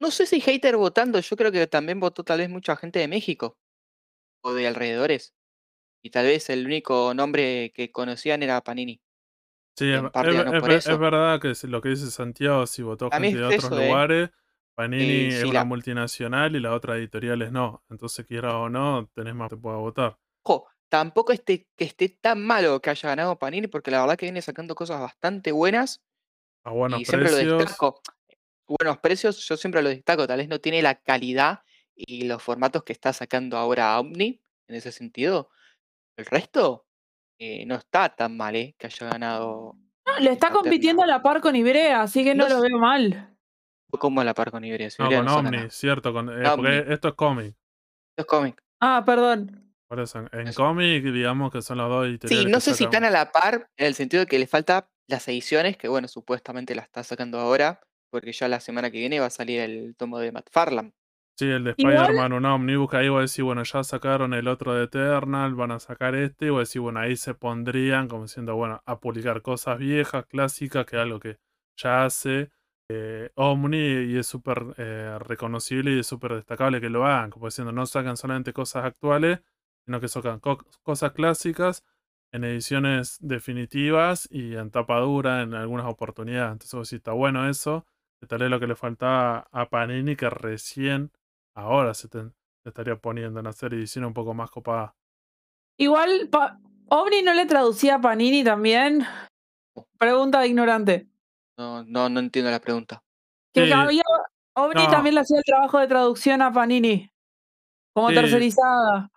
No 0.00 0.10
sé 0.10 0.26
si 0.26 0.40
hater 0.40 0.76
votando, 0.76 1.20
yo 1.20 1.36
creo 1.36 1.52
que 1.52 1.66
también 1.66 2.00
votó 2.00 2.24
tal 2.24 2.38
vez 2.38 2.50
mucha 2.50 2.76
gente 2.76 2.98
de 2.98 3.08
México 3.08 3.56
o 4.42 4.52
de 4.52 4.66
alrededores. 4.66 5.34
Y 6.04 6.10
tal 6.10 6.26
vez 6.26 6.50
el 6.50 6.66
único 6.66 7.14
nombre 7.14 7.72
que 7.74 7.90
conocían 7.90 8.42
era 8.42 8.60
Panini. 8.60 9.00
Sí, 9.74 9.90
es, 9.90 10.02
verdad 10.02 11.40
que 11.40 11.54
lo 11.66 11.80
que 11.80 11.88
dice 11.88 12.10
Santiago, 12.10 12.66
si 12.66 12.82
votó 12.82 13.06
A 13.06 13.16
gente 13.16 13.38
de 13.38 13.44
otros 13.44 13.64
eso, 13.64 13.80
¿eh? 13.80 13.88
lugares, 13.88 14.30
Panini 14.74 15.32
es 15.32 15.44
una 15.44 15.54
la- 15.54 15.64
multinacional 15.64 16.54
y 16.54 16.60
las 16.60 16.72
otras 16.74 16.98
editoriales 16.98 17.52
no. 17.52 17.82
Entonces, 17.88 18.26
quiera 18.26 18.58
o 18.58 18.68
no, 18.68 19.10
tenés 19.14 19.34
más 19.34 19.48
que 19.48 19.56
pueda 19.56 19.78
votar. 19.78 20.18
Ojo, 20.42 20.68
tampoco 20.90 21.32
este, 21.32 21.66
que 21.74 21.84
esté 21.84 22.10
tan 22.10 22.44
malo 22.44 22.82
que 22.82 22.90
haya 22.90 23.08
ganado 23.08 23.38
Panini, 23.38 23.66
porque 23.66 23.90
la 23.90 24.02
verdad 24.02 24.18
que 24.18 24.26
viene 24.26 24.42
sacando 24.42 24.74
cosas 24.74 25.00
bastante 25.00 25.52
buenas 25.52 26.02
A 26.64 26.70
buenos 26.70 27.00
y 27.00 27.06
siempre 27.06 27.30
lo 27.30 27.36
precios. 27.38 27.62
destaco. 27.62 28.02
Buenos 28.66 28.98
precios, 28.98 29.38
yo 29.48 29.56
siempre 29.56 29.80
lo 29.82 29.88
destaco, 29.88 30.26
tal 30.26 30.36
vez 30.38 30.48
no 30.48 30.58
tiene 30.60 30.82
la 30.82 30.96
calidad 30.96 31.60
y 31.96 32.24
los 32.24 32.42
formatos 32.42 32.84
que 32.84 32.92
está 32.92 33.14
sacando 33.14 33.56
ahora 33.56 33.98
Omni, 33.98 34.42
en 34.68 34.74
ese 34.76 34.92
sentido. 34.92 35.48
El 36.16 36.26
resto 36.26 36.86
eh, 37.38 37.64
no 37.66 37.74
está 37.76 38.14
tan 38.14 38.36
mal, 38.36 38.54
¿eh? 38.56 38.74
Que 38.78 38.86
haya 38.86 39.08
ganado 39.08 39.76
No, 40.06 40.18
le 40.20 40.30
está 40.30 40.50
compitiendo 40.50 41.02
a 41.02 41.06
la 41.06 41.22
par 41.22 41.40
con 41.40 41.56
Ibrea, 41.56 42.02
así 42.02 42.24
que 42.24 42.34
no, 42.34 42.48
No 42.48 42.56
lo 42.56 42.60
veo 42.62 42.78
mal. 42.78 43.36
como 43.98 44.20
a 44.20 44.24
la 44.24 44.34
par 44.34 44.50
con 44.50 44.64
Iberia. 44.64 44.90
si 44.90 45.02
No, 45.02 45.10
con 45.10 45.24
no 45.24 45.36
Omni, 45.36 45.70
cierto, 45.70 46.12
con, 46.12 46.28
eh, 46.28 46.48
Omni. 46.48 46.56
porque 46.56 46.92
esto 46.92 47.08
es 47.08 47.14
cómic. 47.14 47.46
Esto 47.46 48.22
es 48.22 48.26
cómic. 48.26 48.62
Ah, 48.80 49.02
perdón. 49.04 49.60
Por 49.88 50.00
eso, 50.00 50.24
en, 50.32 50.52
cómic, 50.54 51.04
digamos 51.04 51.52
que 51.52 51.62
son 51.62 51.78
las 51.78 51.88
dos. 51.88 52.08
Sí, 52.24 52.46
no 52.46 52.60
sé 52.60 52.74
si 52.74 52.84
están 52.84 53.04
a 53.04 53.10
la 53.10 53.30
par 53.30 53.70
en 53.76 53.86
el 53.86 53.94
sentido 53.94 54.20
de 54.20 54.26
que 54.26 54.38
le 54.38 54.46
falta 54.46 54.88
las 55.08 55.28
ediciones, 55.28 55.76
que 55.76 55.88
bueno, 55.88 56.08
supuestamente 56.08 56.74
la 56.74 56.82
está 56.82 57.02
sacando 57.04 57.38
ahora, 57.38 57.80
porque 58.10 58.32
ya 58.32 58.48
la 58.48 58.60
semana 58.60 58.90
que 58.90 58.98
viene 58.98 59.20
va 59.20 59.26
a 59.26 59.30
salir 59.30 59.60
el 59.60 59.94
tomo 59.96 60.18
de 60.18 60.32
Matt 60.32 60.48
Farlam. 60.50 60.92
Sí, 61.36 61.46
el 61.50 61.64
de 61.64 61.70
Spider-Man, 61.72 62.32
un 62.32 62.44
Omnibus, 62.46 62.94
ahí 62.94 63.08
vos 63.08 63.28
decís, 63.28 63.42
bueno, 63.44 63.64
ya 63.64 63.82
sacaron 63.82 64.34
el 64.34 64.46
otro 64.46 64.72
de 64.74 64.84
Eternal, 64.84 65.54
van 65.56 65.72
a 65.72 65.80
sacar 65.80 66.14
este, 66.14 66.46
y 66.46 66.50
vos 66.50 66.68
decís, 66.68 66.80
bueno, 66.80 67.00
ahí 67.00 67.16
se 67.16 67.34
pondrían 67.34 68.06
como 68.06 68.22
diciendo, 68.22 68.54
bueno, 68.54 68.80
a 68.86 69.00
publicar 69.00 69.42
cosas 69.42 69.78
viejas, 69.80 70.26
clásicas, 70.26 70.86
que 70.86 70.94
es 70.94 71.02
algo 71.02 71.18
que 71.18 71.38
ya 71.76 72.04
hace 72.04 72.50
eh, 72.88 73.30
Omni 73.34 73.76
y 74.12 74.16
es 74.16 74.28
súper 74.28 74.74
eh, 74.76 75.18
reconocible 75.18 75.90
y 75.96 75.98
es 76.00 76.06
súper 76.06 76.34
destacable 76.34 76.80
que 76.80 76.88
lo 76.88 77.04
hagan, 77.04 77.30
como 77.30 77.46
diciendo, 77.46 77.72
no 77.72 77.84
sacan 77.86 78.16
solamente 78.16 78.52
cosas 78.52 78.84
actuales, 78.84 79.40
sino 79.86 80.00
que 80.00 80.06
sacan 80.08 80.38
co- 80.38 80.64
cosas 80.84 81.12
clásicas 81.14 81.82
en 82.32 82.44
ediciones 82.44 83.18
definitivas 83.20 84.28
y 84.30 84.54
en 84.56 84.70
tapa 84.70 85.00
dura 85.00 85.42
en 85.42 85.54
algunas 85.54 85.86
oportunidades. 85.86 86.52
Entonces 86.52 86.78
decís, 86.90 86.92
está 87.00 87.10
bueno 87.12 87.48
eso, 87.48 87.86
que 88.20 88.26
tal 88.28 88.38
vez 88.40 88.50
lo 88.50 88.60
que 88.60 88.66
le 88.68 88.76
faltaba 88.76 89.48
a 89.52 89.68
Panini, 89.68 90.14
que 90.16 90.30
recién 90.30 91.10
ahora 91.54 91.94
se, 91.94 92.08
te, 92.08 92.22
se 92.22 92.68
estaría 92.68 92.96
poniendo 92.96 93.40
en 93.40 93.46
hacer 93.46 93.74
ediciones 93.74 94.08
un 94.08 94.14
poco 94.14 94.34
más 94.34 94.50
copadas. 94.50 94.92
Igual, 95.78 96.28
pa- 96.30 96.58
¿Omni 96.88 97.22
no 97.22 97.32
le 97.34 97.46
traducía 97.46 97.96
a 97.96 98.00
Panini 98.00 98.44
también? 98.44 99.04
Pregunta 99.98 100.40
de 100.40 100.48
ignorante. 100.48 101.08
No, 101.58 101.82
no, 101.84 102.08
no 102.08 102.20
entiendo 102.20 102.50
la 102.50 102.60
pregunta. 102.60 103.02
Que 103.52 103.66
Sí. 103.66 103.72
había- 103.72 104.02
Omni 104.56 104.84
No. 104.84 104.90
también 104.90 105.14
le 105.16 105.22
hacía 105.22 105.38
el 105.38 105.44
trabajo 105.44 105.78
de 105.78 105.88
traducción 105.88 106.42
a 106.42 106.52
Panini. 106.52 107.10
Como 107.94 108.08
Sí. 108.10 108.14
tercerizada. 108.14 109.10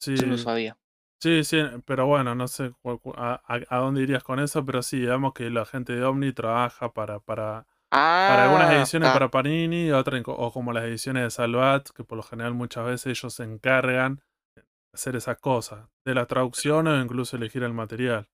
Sí, 0.00 0.16
Yo 0.16 0.26
no 0.26 0.38
sabía. 0.38 0.76
sí, 1.22 1.44
sí, 1.44 1.58
pero 1.84 2.06
bueno, 2.06 2.34
no 2.34 2.48
sé 2.48 2.72
a- 3.16 3.40
a 3.68 3.76
dónde 3.78 4.02
irías 4.02 4.22
con 4.22 4.38
eso, 4.40 4.64
pero 4.64 4.82
sí, 4.82 5.00
digamos 5.00 5.32
que 5.34 5.50
la 5.50 5.64
gente 5.64 5.94
de 5.94 6.04
Omni 6.04 6.32
trabaja 6.32 6.92
para, 6.92 7.20
para, 7.20 7.66
para 7.90 8.44
algunas 8.44 8.70
Ah, 8.70 8.76
ediciones 8.76 9.10
para 9.10 9.28
Panini 9.30 9.86
y 9.86 9.90
otras, 9.90 10.22
o 10.26 10.52
como 10.52 10.72
las 10.72 10.84
ediciones 10.84 11.24
de 11.24 11.30
Salvat, 11.30 11.88
que 11.90 12.04
por 12.04 12.16
lo 12.16 12.22
general 12.22 12.54
muchas 12.54 12.84
veces 12.86 13.18
ellos 13.18 13.34
se 13.34 13.44
encargan 13.44 14.16
de 14.56 14.62
hacer 14.94 15.16
esas 15.16 15.38
cosas, 15.38 15.88
de 16.04 16.14
la 16.14 16.26
traducción 16.26 16.86
o 16.86 17.00
incluso 17.00 17.36
elegir 17.36 17.62
el 17.64 17.72
material. 17.72 18.28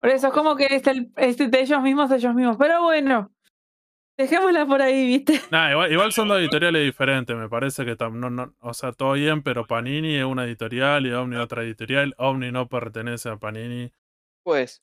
Por 0.00 0.10
eso 0.10 0.28
es 0.28 0.32
como 0.32 0.54
que 0.54 0.66
es, 0.70 0.86
el, 0.86 1.12
es 1.16 1.36
de 1.38 1.60
ellos 1.60 1.82
mismos, 1.82 2.08
de 2.08 2.16
ellos 2.16 2.34
mismos. 2.34 2.56
Pero 2.56 2.82
bueno, 2.82 3.32
dejémosla 4.16 4.64
por 4.66 4.80
ahí, 4.80 5.06
¿viste? 5.08 5.40
Nah, 5.50 5.72
igual, 5.72 5.92
igual 5.92 6.12
son 6.12 6.28
dos 6.28 6.38
editoriales 6.40 6.84
diferentes, 6.84 7.36
me 7.36 7.48
parece 7.48 7.84
que 7.84 7.96
tam- 7.96 8.12
no, 8.14 8.30
no, 8.30 8.54
o 8.60 8.74
sea, 8.74 8.92
todo 8.92 9.14
bien, 9.14 9.42
pero 9.42 9.66
Panini 9.66 10.14
es 10.16 10.24
una 10.24 10.44
editorial 10.44 11.04
y 11.06 11.12
Omni 11.12 11.36
otra 11.36 11.62
editorial. 11.64 12.14
Omni 12.18 12.52
no 12.52 12.68
pertenece 12.68 13.28
a 13.28 13.36
Panini. 13.38 13.90
Pues, 14.44 14.82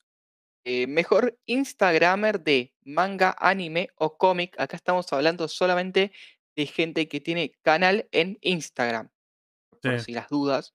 eh, 0.66 0.88
mejor 0.88 1.38
Instagramer 1.46 2.40
de 2.42 2.74
manga, 2.84 3.36
anime 3.38 3.88
o 3.94 4.18
cómic. 4.18 4.58
Acá 4.58 4.76
estamos 4.76 5.12
hablando 5.12 5.46
solamente 5.46 6.10
de 6.56 6.66
gente 6.66 7.06
que 7.08 7.20
tiene 7.20 7.52
canal 7.62 8.08
en 8.10 8.36
Instagram. 8.40 9.10
Por 9.80 10.00
si 10.00 10.12
las 10.12 10.28
dudas. 10.28 10.74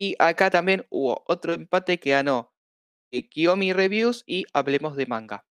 Y 0.00 0.16
acá 0.18 0.48
también 0.50 0.86
hubo 0.88 1.24
otro 1.26 1.52
empate 1.52 2.00
que 2.00 2.10
ganó 2.10 2.54
eh, 3.12 3.28
Kiyomi 3.28 3.74
Reviews 3.74 4.24
y 4.26 4.46
Hablemos 4.54 4.96
de 4.96 5.06
Manga. 5.06 5.46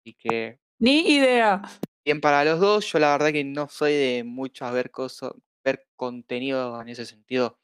Así 0.00 0.14
que 0.14 0.60
Ni 0.78 1.08
idea. 1.14 1.62
bien 2.04 2.20
para 2.20 2.44
los 2.44 2.60
dos. 2.60 2.92
Yo 2.92 2.98
la 2.98 3.12
verdad 3.12 3.32
que 3.32 3.44
no 3.44 3.68
soy 3.70 3.94
de 3.94 4.24
mucho 4.24 4.70
ver 4.70 4.90
cosas, 4.90 5.32
ver 5.64 5.88
contenido 5.96 6.78
en 6.82 6.88
ese 6.90 7.06
sentido 7.06 7.58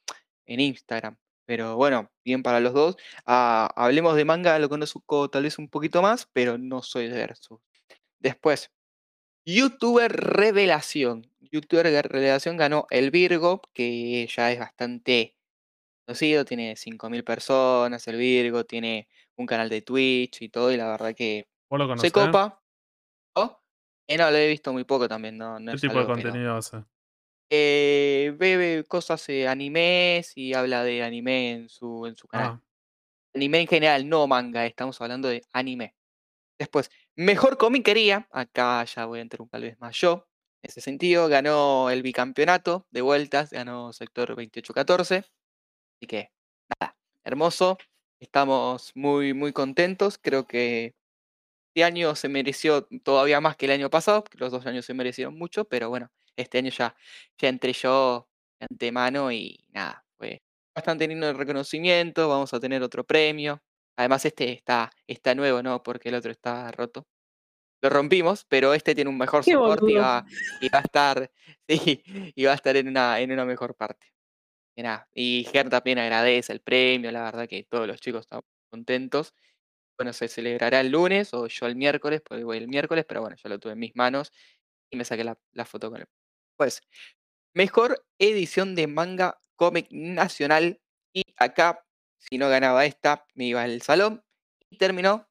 en 0.47 0.61
Instagram. 0.61 1.19
Pero 1.51 1.75
bueno, 1.75 2.09
bien 2.25 2.45
para 2.45 2.61
los 2.61 2.73
dos. 2.75 2.97
Ah, 3.27 3.69
hablemos 3.75 4.15
de 4.15 4.25
manga, 4.25 4.57
lo 4.61 4.69
conozco 4.69 5.29
tal 5.31 5.43
vez 5.43 5.59
un 5.59 5.69
poquito 5.69 6.01
más, 6.01 6.29
pero 6.33 6.59
no 6.59 6.81
soy 6.81 7.09
de 7.09 7.17
ver 7.17 7.35
su. 7.35 7.61
Después, 8.21 8.71
YouTuber 9.45 10.13
Revelación. 10.13 11.29
YouTuber 11.41 12.07
Revelación 12.09 12.57
ganó 12.57 12.87
el 12.91 13.11
Virgo, 13.11 13.63
que 13.73 14.29
ya 14.29 14.53
es 14.53 14.61
bastante 14.61 15.35
conocido, 16.07 16.45
tiene 16.45 16.77
5.000 16.77 17.25
personas, 17.25 18.07
el 18.07 18.17
Virgo, 18.17 18.63
tiene 18.63 19.09
un 19.35 19.47
canal 19.47 19.69
de 19.69 19.83
Twitch 19.83 20.43
y 20.43 20.51
todo, 20.51 20.71
y 20.71 20.77
la 20.77 20.89
verdad 20.89 21.17
que 21.17 21.49
¿Vos 21.69 21.81
lo 21.81 21.97
se 21.99 22.13
copa. 22.13 22.63
¿Oh? 23.35 23.59
Eh, 24.07 24.17
no, 24.17 24.31
lo 24.31 24.37
he 24.37 24.47
visto 24.47 24.73
muy 24.73 24.85
poco 24.85 25.09
también, 25.09 25.37
no, 25.37 25.59
no 25.59 25.73
¿Qué 25.73 25.75
es 25.75 25.81
tipo 25.83 25.95
de 25.95 26.01
no- 26.03 26.07
contenido 26.07 26.55
hace? 26.55 26.85
Eh, 27.51 28.33
ve, 28.39 28.85
cosas 28.89 29.27
de 29.27 29.49
animes 29.49 30.33
y 30.37 30.55
habla 30.55 30.85
de 30.85 31.03
anime 31.03 31.51
en 31.53 31.69
su, 31.69 32.07
en 32.07 32.15
su 32.17 32.29
canal. 32.29 32.61
Ah, 32.61 32.63
Anime 33.35 33.61
en 33.61 33.69
general, 33.69 34.09
no 34.09 34.27
manga, 34.27 34.67
estamos 34.67 35.01
hablando 35.01 35.29
de 35.29 35.43
anime. 35.53 35.95
Después, 36.59 36.91
mejor 37.17 37.59
comiquería, 37.59 38.29
acá 38.33 38.85
ya 38.85 39.07
voy 39.07 39.21
a 39.21 39.23
entrar 39.23 39.43
un 39.43 39.49
tal 39.49 39.63
vez 39.63 39.79
más 39.81 39.97
yo. 39.97 40.29
En 40.63 40.71
ese 40.71 40.81
sentido, 40.81 41.29
ganó 41.29 41.91
el 41.91 42.03
bicampeonato 42.03 42.87
de 42.91 43.03
vueltas, 43.03 43.51
ganó 43.51 43.93
sector 43.93 44.37
28-14. 44.37 45.19
Así 45.19 46.07
que, 46.09 46.33
nada, 46.81 46.97
hermoso. 47.25 47.79
Estamos 48.21 48.93
muy, 48.95 49.35
muy 49.35 49.53
contentos. 49.53 50.19
Creo 50.19 50.47
que 50.47 50.95
este 51.75 51.85
año 51.85 52.15
se 52.17 52.29
mereció 52.29 52.87
todavía 53.05 53.41
más 53.41 53.57
que 53.57 53.67
el 53.67 53.73
año 53.73 53.91
pasado, 53.91 54.25
que 54.25 54.39
los 54.39 54.53
dos 54.53 54.67
años 54.67 54.85
se 54.87 54.95
merecieron 54.95 55.39
mucho, 55.39 55.65
pero 55.67 55.89
bueno, 55.89 56.11
este 56.41 56.59
año 56.59 56.71
ya, 56.71 56.95
ya 57.39 57.49
entré 57.49 57.73
yo 57.73 58.29
de 58.59 58.67
antemano 58.71 59.33
y 59.33 59.65
nada, 59.71 60.05
fue 60.17 60.43
bastante 60.75 61.09
lindo 61.09 61.29
el 61.29 61.37
reconocimiento, 61.37 62.29
vamos 62.29 62.53
a 62.55 62.61
tener 62.61 62.83
otro 62.83 63.05
premio. 63.05 63.63
Además 63.97 64.25
este 64.25 64.53
está, 64.53 64.91
está 65.07 65.35
nuevo, 65.35 65.63
¿no? 65.63 65.83
Porque 65.83 66.09
el 66.09 66.15
otro 66.15 66.31
está 66.31 66.71
roto. 66.73 67.07
Lo 67.83 67.89
rompimos, 67.91 68.45
pero 68.47 68.75
este 68.75 68.95
tiene 68.95 69.11
un 69.11 69.19
mejor 69.19 69.45
Qué 69.45 69.53
soporte 69.53 69.93
y 69.93 69.95
va, 69.97 70.25
y 70.61 70.69
va 70.69 70.79
a 70.79 70.83
estar, 70.83 71.31
sí, 71.69 72.03
y 72.35 72.45
va 72.45 72.53
a 72.53 72.55
estar 72.55 72.77
en 72.77 72.89
una, 72.89 73.21
en 73.21 73.33
una 73.33 73.45
mejor 73.45 73.75
parte. 73.75 74.07
Y 74.77 74.83
nada, 74.83 75.09
y 75.15 75.47
Ger 75.51 75.69
también 75.71 75.99
agradece 75.99 76.53
el 76.53 76.61
premio, 76.61 77.11
la 77.13 77.23
verdad 77.25 77.49
que 77.49 77.65
todos 77.65 77.87
los 77.87 78.01
chicos 78.01 78.23
están 78.23 78.41
contentos. 78.71 79.35
Bueno, 79.99 80.13
se 80.13 80.29
celebrará 80.29 80.81
el 80.81 80.91
lunes 80.91 81.35
o 81.35 81.47
yo 81.47 81.67
el 81.67 81.77
miércoles, 81.77 82.23
porque 82.27 82.45
voy 82.45 82.59
el 82.59 82.69
miércoles, 82.69 83.05
pero 83.09 83.21
bueno, 83.23 83.37
ya 83.37 83.49
lo 83.51 83.59
tuve 83.59 83.75
en 83.75 83.79
mis 83.81 83.97
manos 83.97 84.33
y 84.91 84.97
me 84.97 85.05
saqué 85.05 85.25
la, 85.25 85.39
la 85.53 85.65
foto 85.65 85.91
con 85.91 86.01
él. 86.01 86.09
Pues, 86.61 86.83
mejor 87.55 88.05
edición 88.19 88.75
de 88.75 88.87
manga 88.87 89.41
cómic 89.57 89.87
nacional. 89.91 90.79
Y 91.11 91.23
acá, 91.39 91.87
si 92.19 92.37
no 92.37 92.51
ganaba 92.51 92.85
esta, 92.85 93.25
me 93.33 93.47
iba 93.47 93.63
al 93.63 93.81
salón. 93.81 94.23
Y 94.69 94.77
terminó 94.77 95.27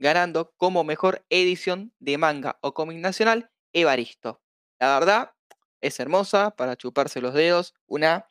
ganando 0.00 0.52
como 0.56 0.82
mejor 0.82 1.24
edición 1.30 1.92
de 2.00 2.18
manga 2.18 2.58
o 2.62 2.74
cómic 2.74 2.98
nacional, 2.98 3.48
Evaristo. 3.72 4.42
La 4.80 4.98
verdad, 4.98 5.30
es 5.80 6.00
hermosa 6.00 6.50
para 6.50 6.74
chuparse 6.74 7.20
los 7.20 7.32
dedos. 7.32 7.74
Una 7.86 8.26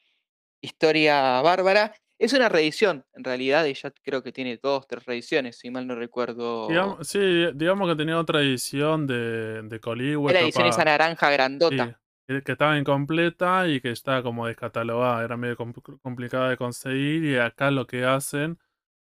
historia 0.59 1.39
bárbara. 1.41 1.95
Es 2.19 2.33
una 2.33 2.49
reedición, 2.49 3.05
en 3.13 3.23
realidad, 3.23 3.65
ella 3.65 3.93
creo 4.03 4.21
que 4.21 4.33
tiene 4.33 4.59
dos, 4.61 4.85
tres 4.87 5.05
reediciones, 5.05 5.57
si 5.57 5.71
mal 5.71 5.87
no 5.87 5.95
recuerdo. 5.95 6.67
digamos, 6.67 7.07
sí, 7.07 7.47
digamos 7.55 7.89
que 7.89 7.95
tenía 7.95 8.19
otra 8.19 8.41
edición 8.41 9.07
de, 9.07 9.63
de 9.63 9.79
Coligüe, 9.79 10.31
la 10.31 10.41
edición 10.41 10.67
esa 10.67 10.83
naranja 10.83 11.31
grandota. 11.31 11.87
sí, 11.87 12.00
que- 12.43 12.51
estaba 12.53 12.77
incompleta 12.77 13.67
y 13.67 13.81
que 13.81 13.91
estaba 13.91 14.23
como 14.23 14.47
descatalogada, 14.47 15.23
era 15.23 15.37
medio 15.37 15.57
compl- 15.57 15.99
complicada 16.01 16.49
de 16.49 16.57
conseguir 16.57 17.23
y 17.25 17.37
acá 17.37 17.71
lo 17.71 17.87
que 17.87 18.05
hacen 18.05 18.59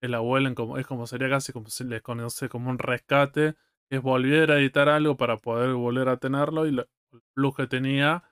es 0.03 0.11
la 0.11 0.21
vuelven 0.21 0.55
como, 0.55 0.79
es 0.79 0.87
como 0.87 1.07
sería 1.07 1.29
casi 1.31 1.53
como 1.53 1.69
se 1.71 1.85
les 1.85 2.03
conoce 2.03 2.49
como 2.49 2.71
un 2.71 2.79
rescate, 2.79 3.55
es 3.91 4.03
volver 4.03 4.51
a 4.53 4.59
editar 4.59 4.89
algo 4.89 5.17
para 5.17 5.39
poder 5.39 5.75
volver 5.75 6.09
a 6.09 6.19
tenerlo 6.19 6.67
y 6.67 6.73
lo- 6.73 6.83
el 7.13 7.23
plus 7.35 7.55
que 7.57 7.67
tenía, 7.67 8.25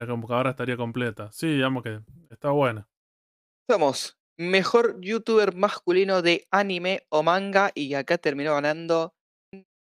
la 0.00 0.06
computadora 0.06 0.50
estaría 0.50 0.76
completa. 0.76 1.30
Sí, 1.32 1.46
digamos 1.48 1.82
que 1.82 2.00
está 2.30 2.50
buena. 2.50 2.88
Somos 3.68 4.18
mejor 4.38 5.00
youtuber 5.00 5.54
masculino 5.54 6.22
de 6.22 6.46
anime 6.50 7.06
o 7.10 7.22
manga 7.22 7.70
y 7.74 7.94
acá 7.94 8.18
terminó 8.18 8.54
ganando 8.54 9.14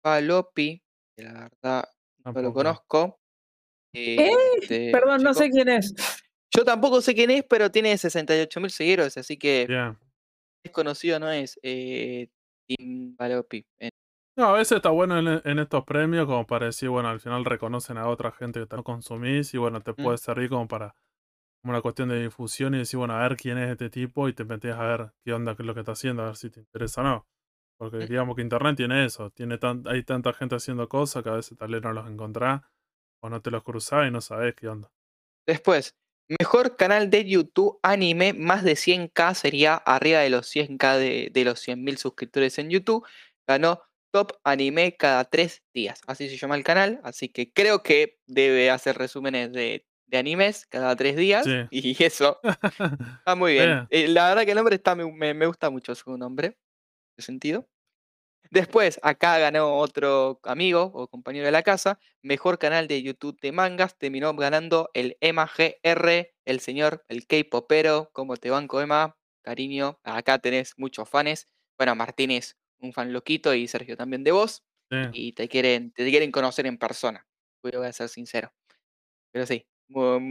Palopi, 0.04 0.84
que 1.18 1.24
la 1.24 1.34
verdad 1.50 1.90
no 2.26 2.42
lo 2.42 2.54
conozco. 2.54 3.22
¿Eh? 3.94 4.32
Este 4.62 4.92
Perdón, 4.92 5.24
no 5.24 5.34
sé 5.34 5.50
quién 5.50 5.70
es. 5.70 5.94
Yo 6.56 6.64
tampoco 6.64 7.02
sé 7.02 7.16
quién 7.16 7.32
es, 7.32 7.44
pero 7.50 7.72
tiene 7.72 7.98
68.000 7.98 8.70
seguidores, 8.70 9.18
así 9.18 9.38
que 9.38 9.66
Bien. 9.68 9.98
desconocido 10.64 11.20
no 11.20 11.32
es 11.32 11.60
eh. 11.64 12.28
Eh, 12.68 13.90
No, 14.38 14.46
a 14.46 14.54
veces 14.54 14.78
está 14.78 14.90
bueno 14.90 15.20
en, 15.20 15.42
en 15.44 15.60
estos 15.60 15.84
premios 15.84 16.26
como 16.26 16.46
para 16.48 16.68
decir, 16.68 16.90
bueno, 16.90 17.10
al 17.10 17.20
final 17.20 17.46
reconocen 17.46 17.98
a 17.98 18.08
otra 18.08 18.32
gente 18.32 18.66
que 18.68 18.76
no 18.76 18.84
consumís 18.84 19.54
y 19.54 19.58
bueno, 19.58 19.82
te 19.82 19.94
puede 19.94 20.18
servir 20.18 20.50
como 20.50 20.68
para 20.68 20.96
como 21.62 21.72
una 21.74 21.82
cuestión 21.82 22.10
de 22.10 22.22
difusión 22.24 22.76
y 22.76 22.80
decir, 22.80 22.98
bueno, 22.98 23.14
a 23.16 23.22
ver 23.28 23.38
quién 23.38 23.58
es 23.58 23.72
este 23.72 23.90
tipo 23.90 24.28
y 24.28 24.34
te 24.34 24.44
metes 24.46 24.74
a 24.74 24.84
ver 24.84 25.14
qué 25.24 25.34
onda, 25.34 25.56
qué 25.56 25.64
es 25.64 25.68
lo 25.68 25.74
que 25.74 25.80
está 25.82 25.94
haciendo, 25.94 26.24
a 26.24 26.28
ver 26.28 26.36
si 26.36 26.50
te 26.50 26.60
interesa 26.62 27.02
o 27.02 27.04
no. 27.06 27.28
Porque 27.78 27.98
Mm. 27.98 28.08
digamos 28.08 28.36
que 28.36 28.42
internet 28.42 28.76
tiene 28.78 29.06
eso, 29.06 29.30
tiene 29.32 29.58
tan, 29.58 29.84
hay 29.88 30.04
tanta 30.04 30.34
gente 30.34 30.56
haciendo 30.56 30.90
cosas 30.90 31.24
que 31.24 31.30
a 31.30 31.34
veces 31.34 31.58
tal 31.58 31.72
vez 31.72 31.82
no 31.82 31.94
los 31.94 32.10
encontrás 32.10 32.62
o 33.24 33.30
no 33.30 33.42
te 33.42 33.50
los 33.52 33.64
cruzás 33.64 34.08
y 34.08 34.12
no 34.12 34.22
sabes 34.22 34.54
qué 34.56 34.68
onda. 34.68 34.92
Después, 35.48 35.96
mejor 36.40 36.76
canal 36.78 37.10
de 37.10 37.26
YouTube 37.26 37.80
anime, 37.84 38.34
más 38.34 38.64
de 38.64 38.74
100k, 38.76 39.34
sería 39.34 39.76
arriba 39.76 40.20
de 40.20 40.30
los 40.30 40.48
100k 40.54 40.98
de, 40.98 41.30
de 41.32 41.46
los 41.46 41.60
100.000 41.60 41.98
suscriptores 41.98 42.58
en 42.60 42.70
YouTube. 42.70 43.06
Ganó 43.48 43.82
Top 44.14 44.34
Anime 44.44 44.96
cada 44.96 45.26
tres 45.26 45.64
días, 45.74 46.02
así 46.08 46.30
se 46.30 46.38
llama 46.38 46.56
el 46.56 46.64
canal, 46.64 47.02
así 47.04 47.30
que 47.30 47.52
creo 47.52 47.82
que 47.84 48.20
debe 48.28 48.70
hacer 48.70 48.98
resúmenes 48.98 49.52
de, 49.52 49.86
de 50.08 50.18
animes 50.18 50.66
cada 50.68 50.96
tres 50.96 51.16
días. 51.16 51.46
Sí. 51.46 51.52
Y 51.72 52.04
eso 52.04 52.40
está 53.20 53.36
muy 53.36 53.54
bien. 53.54 53.88
Eh, 53.90 54.08
la 54.08 54.30
verdad 54.30 54.46
que 54.46 54.52
el 54.52 54.58
nombre 54.58 54.76
está, 54.76 54.96
me, 54.96 55.12
me- 55.12 55.34
me 55.34 55.48
gusta 55.48 55.70
mucho 55.70 55.96
su 55.96 56.18
nombre. 56.18 56.48
En 56.48 56.56
ese 57.20 57.26
sentido. 57.28 57.68
Después, 58.54 59.00
acá 59.02 59.40
ganó 59.40 59.80
otro 59.80 60.40
amigo 60.44 60.92
o 60.94 61.08
compañero 61.08 61.46
de 61.48 61.52
la 61.52 61.64
casa, 61.64 62.00
mejor 62.22 62.60
canal 62.60 62.88
de 62.88 63.02
YouTube 63.02 63.40
de 63.42 63.52
mangas, 63.52 63.98
terminó 63.98 64.32
ganando 64.36 64.92
el 64.94 65.18
Emma 65.22 65.48
GR, 65.58 66.36
el 66.46 66.60
señor, 66.60 67.04
el 67.08 67.26
K-popero, 67.26 68.12
como 68.14 68.38
te 68.38 68.52
banco 68.52 68.80
Emma, 68.80 69.18
cariño, 69.42 70.00
acá 70.04 70.38
tenés 70.38 70.74
muchos 70.78 71.10
fans, 71.10 71.48
bueno, 71.80 71.96
Martín 71.96 72.30
es 72.30 72.56
un 72.78 72.94
fan 72.94 73.12
loquito 73.12 73.56
y 73.56 73.68
Sergio 73.68 73.98
también 73.98 74.24
de 74.24 74.34
vos, 74.34 74.64
Sí. 74.92 74.98
y 75.12 75.34
te 75.34 75.48
quieren, 75.50 75.92
te 75.92 76.08
quieren 76.08 76.32
conocer 76.32 76.68
en 76.68 76.78
persona, 76.78 77.26
voy 77.64 77.74
a 77.84 77.92
ser 77.92 78.08
sincero. 78.08 78.54
Pero 79.32 79.46
sí, 79.46 79.68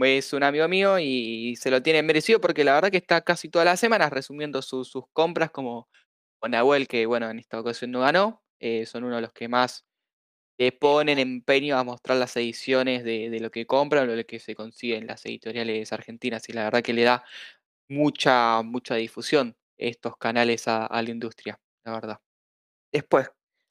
es 0.05 0.33
un 0.33 0.43
amigo 0.43 0.67
mío 0.67 0.97
y 0.99 1.55
se 1.57 1.71
lo 1.71 1.81
tiene 1.83 2.03
merecido 2.03 2.41
porque 2.41 2.63
la 2.63 2.73
verdad 2.75 2.91
que 2.91 2.97
está 2.97 3.21
casi 3.21 3.49
todas 3.49 3.65
las 3.65 3.79
semanas 3.79 4.11
resumiendo 4.11 4.61
sus 4.61 4.91
compras 5.13 5.51
como 5.51 5.89
con 6.43 6.51
Nahuel, 6.51 6.87
que 6.89 7.05
bueno, 7.05 7.29
en 7.29 7.39
esta 7.39 7.57
ocasión 7.59 7.91
no 7.91 8.01
ganó, 8.01 8.43
eh, 8.59 8.85
son 8.85 9.05
uno 9.05 9.15
de 9.15 9.21
los 9.21 9.31
que 9.33 9.47
más 9.47 9.85
le 10.59 10.71
ponen 10.73 11.19
empeño 11.19 11.77
a 11.77 11.83
mostrar 11.83 12.17
las 12.17 12.35
ediciones 12.37 13.03
de, 13.05 13.29
de 13.29 13.39
lo 13.39 13.51
que 13.51 13.65
compran 13.67 14.07
de 14.07 14.17
lo 14.17 14.25
que 14.25 14.39
se 14.39 14.55
consigue 14.55 14.97
en 14.97 15.07
las 15.07 15.25
editoriales 15.25 15.93
argentinas 15.93 16.49
y 16.49 16.53
la 16.53 16.65
verdad 16.65 16.83
que 16.83 16.93
le 16.93 17.03
da 17.03 17.23
mucha, 17.89 18.61
mucha 18.63 18.95
difusión 18.95 19.57
estos 19.77 20.17
canales 20.17 20.67
a, 20.67 20.85
a 20.87 21.01
la 21.03 21.11
industria, 21.11 21.59
la 21.85 21.93
verdad. 21.93 22.19
Después 22.91 23.29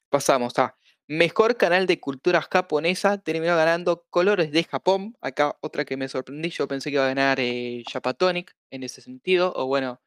pasamos 0.09 0.57
a 0.59 0.75
Mejor 1.07 1.57
canal 1.57 1.85
de 1.85 1.99
cultura 1.99 2.41
japonesa, 2.49 3.17
terminó 3.17 3.57
ganando 3.57 4.05
Colores 4.09 4.51
de 4.51 4.63
Japón. 4.63 5.17
Acá 5.19 5.57
otra 5.61 5.83
que 5.83 5.97
me 5.97 6.07
sorprendí, 6.07 6.49
yo 6.49 6.65
pensé 6.67 6.89
que 6.89 6.95
iba 6.95 7.03
a 7.03 7.09
ganar 7.09 7.39
eh, 7.41 7.83
Japatonic 7.91 8.55
en 8.71 8.83
ese 8.83 9.01
sentido, 9.01 9.51
o 9.55 9.65
bueno, 9.67 10.01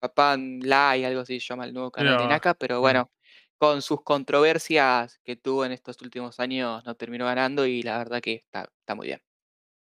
Japan 0.00 0.60
Live, 0.60 1.06
algo 1.06 1.20
así 1.20 1.40
se 1.40 1.46
llama 1.46 1.64
el 1.64 1.72
nuevo 1.72 1.90
canal 1.90 2.18
de. 2.18 2.26
Naka, 2.26 2.54
pero 2.54 2.80
bueno, 2.80 3.10
con 3.58 3.82
sus 3.82 4.02
controversias 4.02 5.18
que 5.24 5.36
tuvo 5.36 5.64
en 5.64 5.72
estos 5.72 6.00
últimos 6.02 6.38
años, 6.40 6.84
no 6.84 6.94
terminó 6.94 7.24
ganando 7.26 7.66
y 7.66 7.82
la 7.82 7.98
verdad 7.98 8.20
que 8.20 8.34
está, 8.34 8.70
está 8.80 8.94
muy 8.94 9.08
bien. 9.08 9.22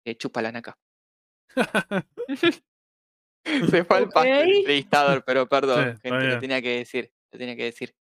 Eh, 0.05 0.15
chupa 0.15 0.41
la 0.41 0.51
Naka. 0.51 0.79
Se 3.45 3.83
fue 3.83 3.97
al 3.97 4.09
pasto 4.09 4.29
el 4.29 4.57
entrevistador, 4.57 5.23
pero 5.25 5.47
perdón, 5.49 5.83
Sí, 5.83 5.89
está 5.89 6.09
gente, 6.09 6.23
lo 6.23 6.27
bien. 6.27 6.39
tenía 6.39 6.61
que 6.61 6.77
decir, 6.77 7.13
lo 7.31 7.39
tenía 7.39 7.55
que 7.55 7.63
decir. 7.65 7.95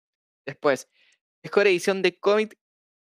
Después, 0.45 0.89
mejor 1.43 1.67
edición 1.67 2.01
de 2.01 2.19
cómic 2.19 2.57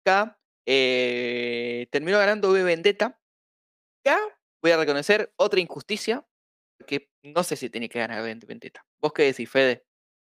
K, 0.04 0.38
eh, 0.66 1.86
terminó 1.90 2.18
ganando 2.18 2.50
V 2.50 2.62
Vendetta. 2.62 3.20
Acá 4.04 4.18
voy 4.62 4.72
a 4.72 4.76
reconocer 4.76 5.32
otra 5.36 5.60
injusticia, 5.60 6.26
porque 6.78 7.10
no 7.22 7.42
sé 7.42 7.56
si 7.56 7.70
tenía 7.70 7.88
que 7.88 7.98
ganar 7.98 8.22
Vendetta. 8.22 8.86
¿Vos 9.00 9.12
qué 9.12 9.24
decís, 9.24 9.50
Fede? 9.50 9.84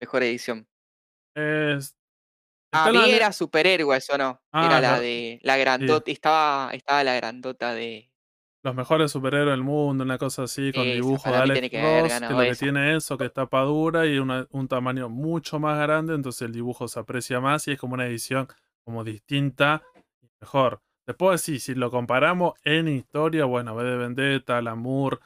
Mejor 0.01 0.23
edición. 0.23 0.67
Es- 1.35 1.95
A 2.73 2.91
mí 2.91 2.99
era 3.11 3.31
superhéroes 3.33 4.09
o 4.09 4.17
no. 4.17 4.41
Ah, 4.51 4.65
era 4.65 4.81
la 4.81 4.99
de 4.99 5.39
la 5.43 5.57
grandota. 5.57 6.09
Estaba, 6.11 6.71
estaba 6.73 7.03
la 7.03 7.15
grandota 7.15 7.73
de. 7.73 8.11
los 8.63 8.75
mejores 8.75 9.11
superhéroes 9.11 9.51
del 9.53 9.63
mundo, 9.63 10.03
una 10.03 10.19
cosa 10.19 10.43
así, 10.43 10.71
con 10.71 10.83
dibujo 10.93 11.31
de 11.31 11.37
Alex 11.37 11.53
tiene 11.53 11.69
que 11.71 11.81
Ross, 11.81 12.13
que 12.27 12.33
lo 12.33 12.39
que 12.39 12.55
tiene 12.55 12.95
eso, 12.95 13.17
que 13.17 13.25
es 13.25 13.33
tapa 13.33 13.61
dura 13.63 14.05
y 14.05 14.19
una- 14.19 14.47
un 14.51 14.67
tamaño 14.67 15.09
mucho 15.09 15.59
más 15.59 15.79
grande, 15.81 16.13
entonces 16.13 16.43
el 16.43 16.51
dibujo 16.53 16.87
se 16.87 16.99
aprecia 16.99 17.39
más 17.39 17.67
y 17.67 17.71
es 17.71 17.79
como 17.79 17.95
una 17.95 18.05
edición 18.05 18.47
como 18.83 19.03
distinta 19.03 19.81
y 20.21 20.27
mejor. 20.39 20.81
Después 21.07 21.41
sí, 21.41 21.59
si 21.59 21.73
lo 21.73 21.89
comparamos 21.89 22.53
en 22.63 22.87
historia, 22.87 23.45
bueno, 23.45 23.73
V 23.73 23.83
de 23.83 23.97
Vendetta, 23.97 24.61
Lamour, 24.61 25.19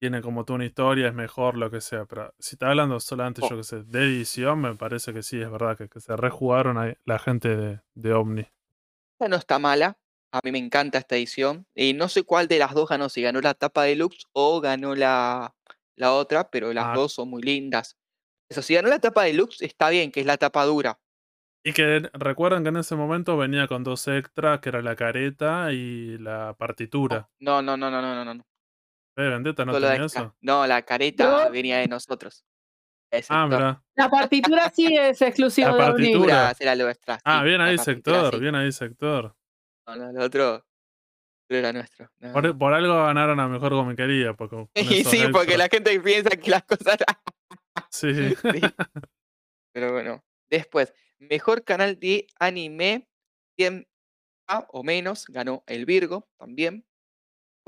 tiene 0.00 0.22
como 0.22 0.44
tú 0.44 0.54
una 0.54 0.64
historia, 0.64 1.08
es 1.08 1.14
mejor, 1.14 1.56
lo 1.56 1.70
que 1.70 1.80
sea, 1.80 2.04
pero 2.06 2.32
si 2.38 2.54
está 2.54 2.68
hablando 2.70 2.98
solamente, 3.00 3.40
Oh. 3.44 3.50
yo 3.50 3.56
que 3.56 3.64
sé, 3.64 3.82
de 3.82 4.04
edición, 4.04 4.60
me 4.60 4.74
parece 4.76 5.12
que 5.12 5.22
sí, 5.22 5.40
es 5.40 5.50
verdad, 5.50 5.76
que, 5.76 5.88
que 5.88 6.00
se 6.00 6.16
rejugaron 6.16 6.78
ahí 6.78 6.94
la 7.04 7.18
gente 7.18 7.56
de, 7.56 7.80
de 7.94 8.12
Omni. 8.12 8.42
Esta 8.42 9.28
no 9.28 9.36
está 9.36 9.58
mala. 9.58 9.98
A 10.30 10.40
mí 10.44 10.52
me 10.52 10.58
encanta 10.58 10.98
esta 10.98 11.16
edición. 11.16 11.66
Y 11.74 11.94
no 11.94 12.08
sé 12.08 12.22
cuál 12.22 12.48
de 12.48 12.58
las 12.58 12.74
dos 12.74 12.88
ganó, 12.88 13.08
si 13.08 13.22
ganó 13.22 13.40
la 13.40 13.54
tapa 13.54 13.84
deluxe 13.84 14.26
o 14.32 14.60
ganó 14.60 14.94
la, 14.94 15.54
la 15.96 16.12
otra, 16.12 16.50
pero 16.50 16.72
las 16.72 16.86
Ah. 16.88 16.92
dos 16.94 17.14
son 17.14 17.30
muy 17.30 17.42
lindas. 17.42 17.96
Eso, 18.50 18.62
si 18.62 18.74
ganó 18.74 18.88
la 18.88 18.98
tapa 19.00 19.24
deluxe, 19.24 19.62
está 19.62 19.88
bien, 19.90 20.12
que 20.12 20.20
es 20.20 20.26
la 20.26 20.36
tapa 20.36 20.64
dura. 20.64 21.00
Y 21.64 21.72
que 21.72 22.08
recuerdan 22.12 22.62
que 22.62 22.68
en 22.68 22.76
ese 22.76 22.94
momento 22.94 23.36
venía 23.36 23.66
con 23.66 23.82
dos 23.84 24.06
extras, 24.06 24.60
que 24.60 24.68
era 24.68 24.80
la 24.80 24.94
careta 24.96 25.72
y 25.72 26.16
la 26.18 26.54
partitura. 26.56 27.28
No, 27.40 27.60
no, 27.62 27.76
no, 27.76 27.90
no, 27.90 28.00
no, 28.00 28.24
no, 28.24 28.34
no. 28.34 28.46
No. 29.18 29.24
¿Eh, 29.24 29.28
Vendetta 29.30 29.64
no 29.64 29.72
Solo 29.72 29.88
tenía 29.88 30.06
eso? 30.06 30.36
No, 30.40 30.66
la 30.66 30.82
careta 30.82 31.44
No. 31.46 31.50
venía 31.50 31.78
de 31.78 31.88
nosotros. 31.88 32.44
Ese 33.10 33.28
Ah, 33.30 33.46
mira. 33.46 33.82
La 33.96 34.10
partitura 34.10 34.70
sí 34.70 34.96
es 34.96 35.20
exclusiva 35.22 35.70
La 35.72 35.76
de 35.86 35.90
Omni. 35.90 36.12
partitura. 36.12 36.50
Extra. 36.90 37.18
Ah, 37.24 37.42
bien 37.42 37.58
la 37.58 37.64
ahí, 37.64 37.78
sector, 37.78 38.34
sí. 38.34 38.40
bien 38.40 38.54
ahí, 38.54 38.70
sector. 38.72 39.34
No, 39.86 39.96
no, 39.96 40.12
lo 40.12 40.24
otro 40.24 40.64
era 41.50 41.72
nuestro. 41.72 42.10
no, 42.18 42.58
Por, 42.58 42.74
algo 42.74 42.94
ganaron 43.06 43.40
a 43.40 43.48
mejor 43.48 43.70
comiquería. 43.70 44.34
Porque 44.34 44.56
con 44.56 44.68
Y 44.74 45.04
sí, 45.04 45.24
porque 45.32 45.56
la 45.56 45.68
gente 45.68 45.98
piensa 46.00 46.30
que 46.30 46.50
las 46.50 46.64
cosas. 46.64 46.96
Sí. 47.90 48.08
Sí. 48.42 48.60
Pero 49.72 49.92
bueno. 49.92 50.24
Después, 50.50 50.92
mejor 51.18 51.62
canal 51.64 51.98
de 51.98 52.26
anime 52.38 53.06
100 53.56 53.86
A 54.48 54.66
o 54.70 54.82
menos, 54.82 55.26
ganó 55.28 55.62
el 55.66 55.84
Virgo 55.84 56.26
también. 56.38 56.84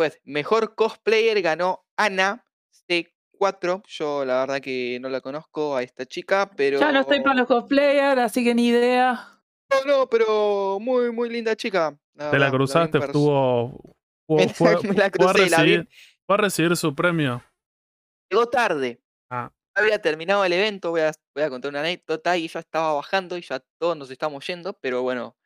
Pues, 0.00 0.18
mejor 0.24 0.74
cosplayer 0.74 1.42
ganó 1.42 1.84
Ana 1.94 2.42
C4. 2.88 3.82
Yo 3.86 4.24
la 4.24 4.40
verdad 4.40 4.58
que 4.62 4.96
no 4.98 5.10
la 5.10 5.20
conozco 5.20 5.76
a 5.76 5.82
esta 5.82 6.06
chica, 6.06 6.50
pero. 6.56 6.80
Ya 6.80 6.90
no 6.90 7.00
estoy 7.00 7.20
para 7.20 7.34
los 7.40 7.46
cosplayers, 7.46 8.18
así 8.18 8.42
que 8.42 8.54
ni 8.54 8.68
idea. 8.68 9.28
No, 9.70 9.84
no, 9.84 10.06
pero 10.08 10.78
muy, 10.80 11.12
muy 11.12 11.28
linda 11.28 11.54
chica. 11.54 11.90
Te 12.16 12.24
verdad, 12.24 12.38
la 12.38 12.50
cruzaste, 12.50 12.96
estuvo. 12.96 13.94
Fue, 14.26 14.46
la- 14.72 14.78
fue- 14.78 14.88
me 14.88 14.94
la 14.94 14.94
fue 14.94 15.04
a 15.04 15.10
crucé, 15.10 15.50
la 15.50 15.62
vi. 15.64 15.76
recibir, 15.76 15.88
fue 16.26 16.34
a 16.34 16.38
recibir 16.38 16.76
su 16.78 16.94
premio. 16.94 17.44
Llegó 18.30 18.46
tarde. 18.48 19.02
Ah, 19.28 19.52
Había 19.74 20.00
terminado 20.00 20.46
el 20.46 20.54
evento, 20.54 20.92
voy 20.92 21.02
a, 21.02 21.12
voy 21.34 21.44
a 21.44 21.50
contar 21.50 21.68
una 21.68 21.80
anécdota 21.80 22.38
y 22.38 22.44
ella 22.44 22.60
estaba 22.60 22.94
bajando 22.94 23.36
y 23.36 23.42
ya 23.42 23.62
todos 23.78 23.98
nos 23.98 24.10
estamos 24.10 24.46
yendo, 24.46 24.72
pero 24.72 25.02
bueno, 25.02 25.36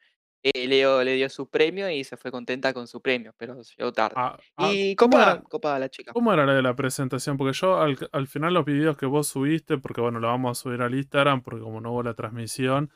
eh, 0.44 0.68
Leo 0.68 1.02
le 1.02 1.14
dio 1.14 1.28
su 1.30 1.48
premio 1.48 1.90
y 1.90 2.04
se 2.04 2.16
fue 2.16 2.30
contenta 2.30 2.72
con 2.74 2.86
su 2.86 3.00
premio, 3.00 3.34
pero 3.36 3.60
llegó 3.62 3.92
tarde. 3.92 4.14
ah, 4.18 4.38
ah, 4.58 4.70
y 4.72 4.94
¿cómo 4.94 5.18
era? 5.18 5.40
copada 5.42 5.78
la 5.78 5.88
chica. 5.88 6.12
¿Cómo 6.12 6.32
era 6.32 6.44
la 6.46 6.54
de 6.54 6.62
la 6.62 6.76
presentación? 6.76 7.36
Porque 7.36 7.54
yo 7.54 7.78
al, 7.80 7.96
al 8.12 8.26
final 8.28 8.52
los 8.54 8.64
videos 8.64 8.96
que 8.96 9.06
vos 9.06 9.26
subiste, 9.26 9.78
porque 9.78 10.00
bueno, 10.00 10.20
lo 10.20 10.28
vamos 10.28 10.58
a 10.58 10.62
subir 10.62 10.82
al 10.82 10.94
Instagram, 10.94 11.42
porque 11.42 11.60
como 11.62 11.80
no 11.80 11.92
hubo 11.92 12.02
la 12.02 12.14
transmisión, 12.14 12.92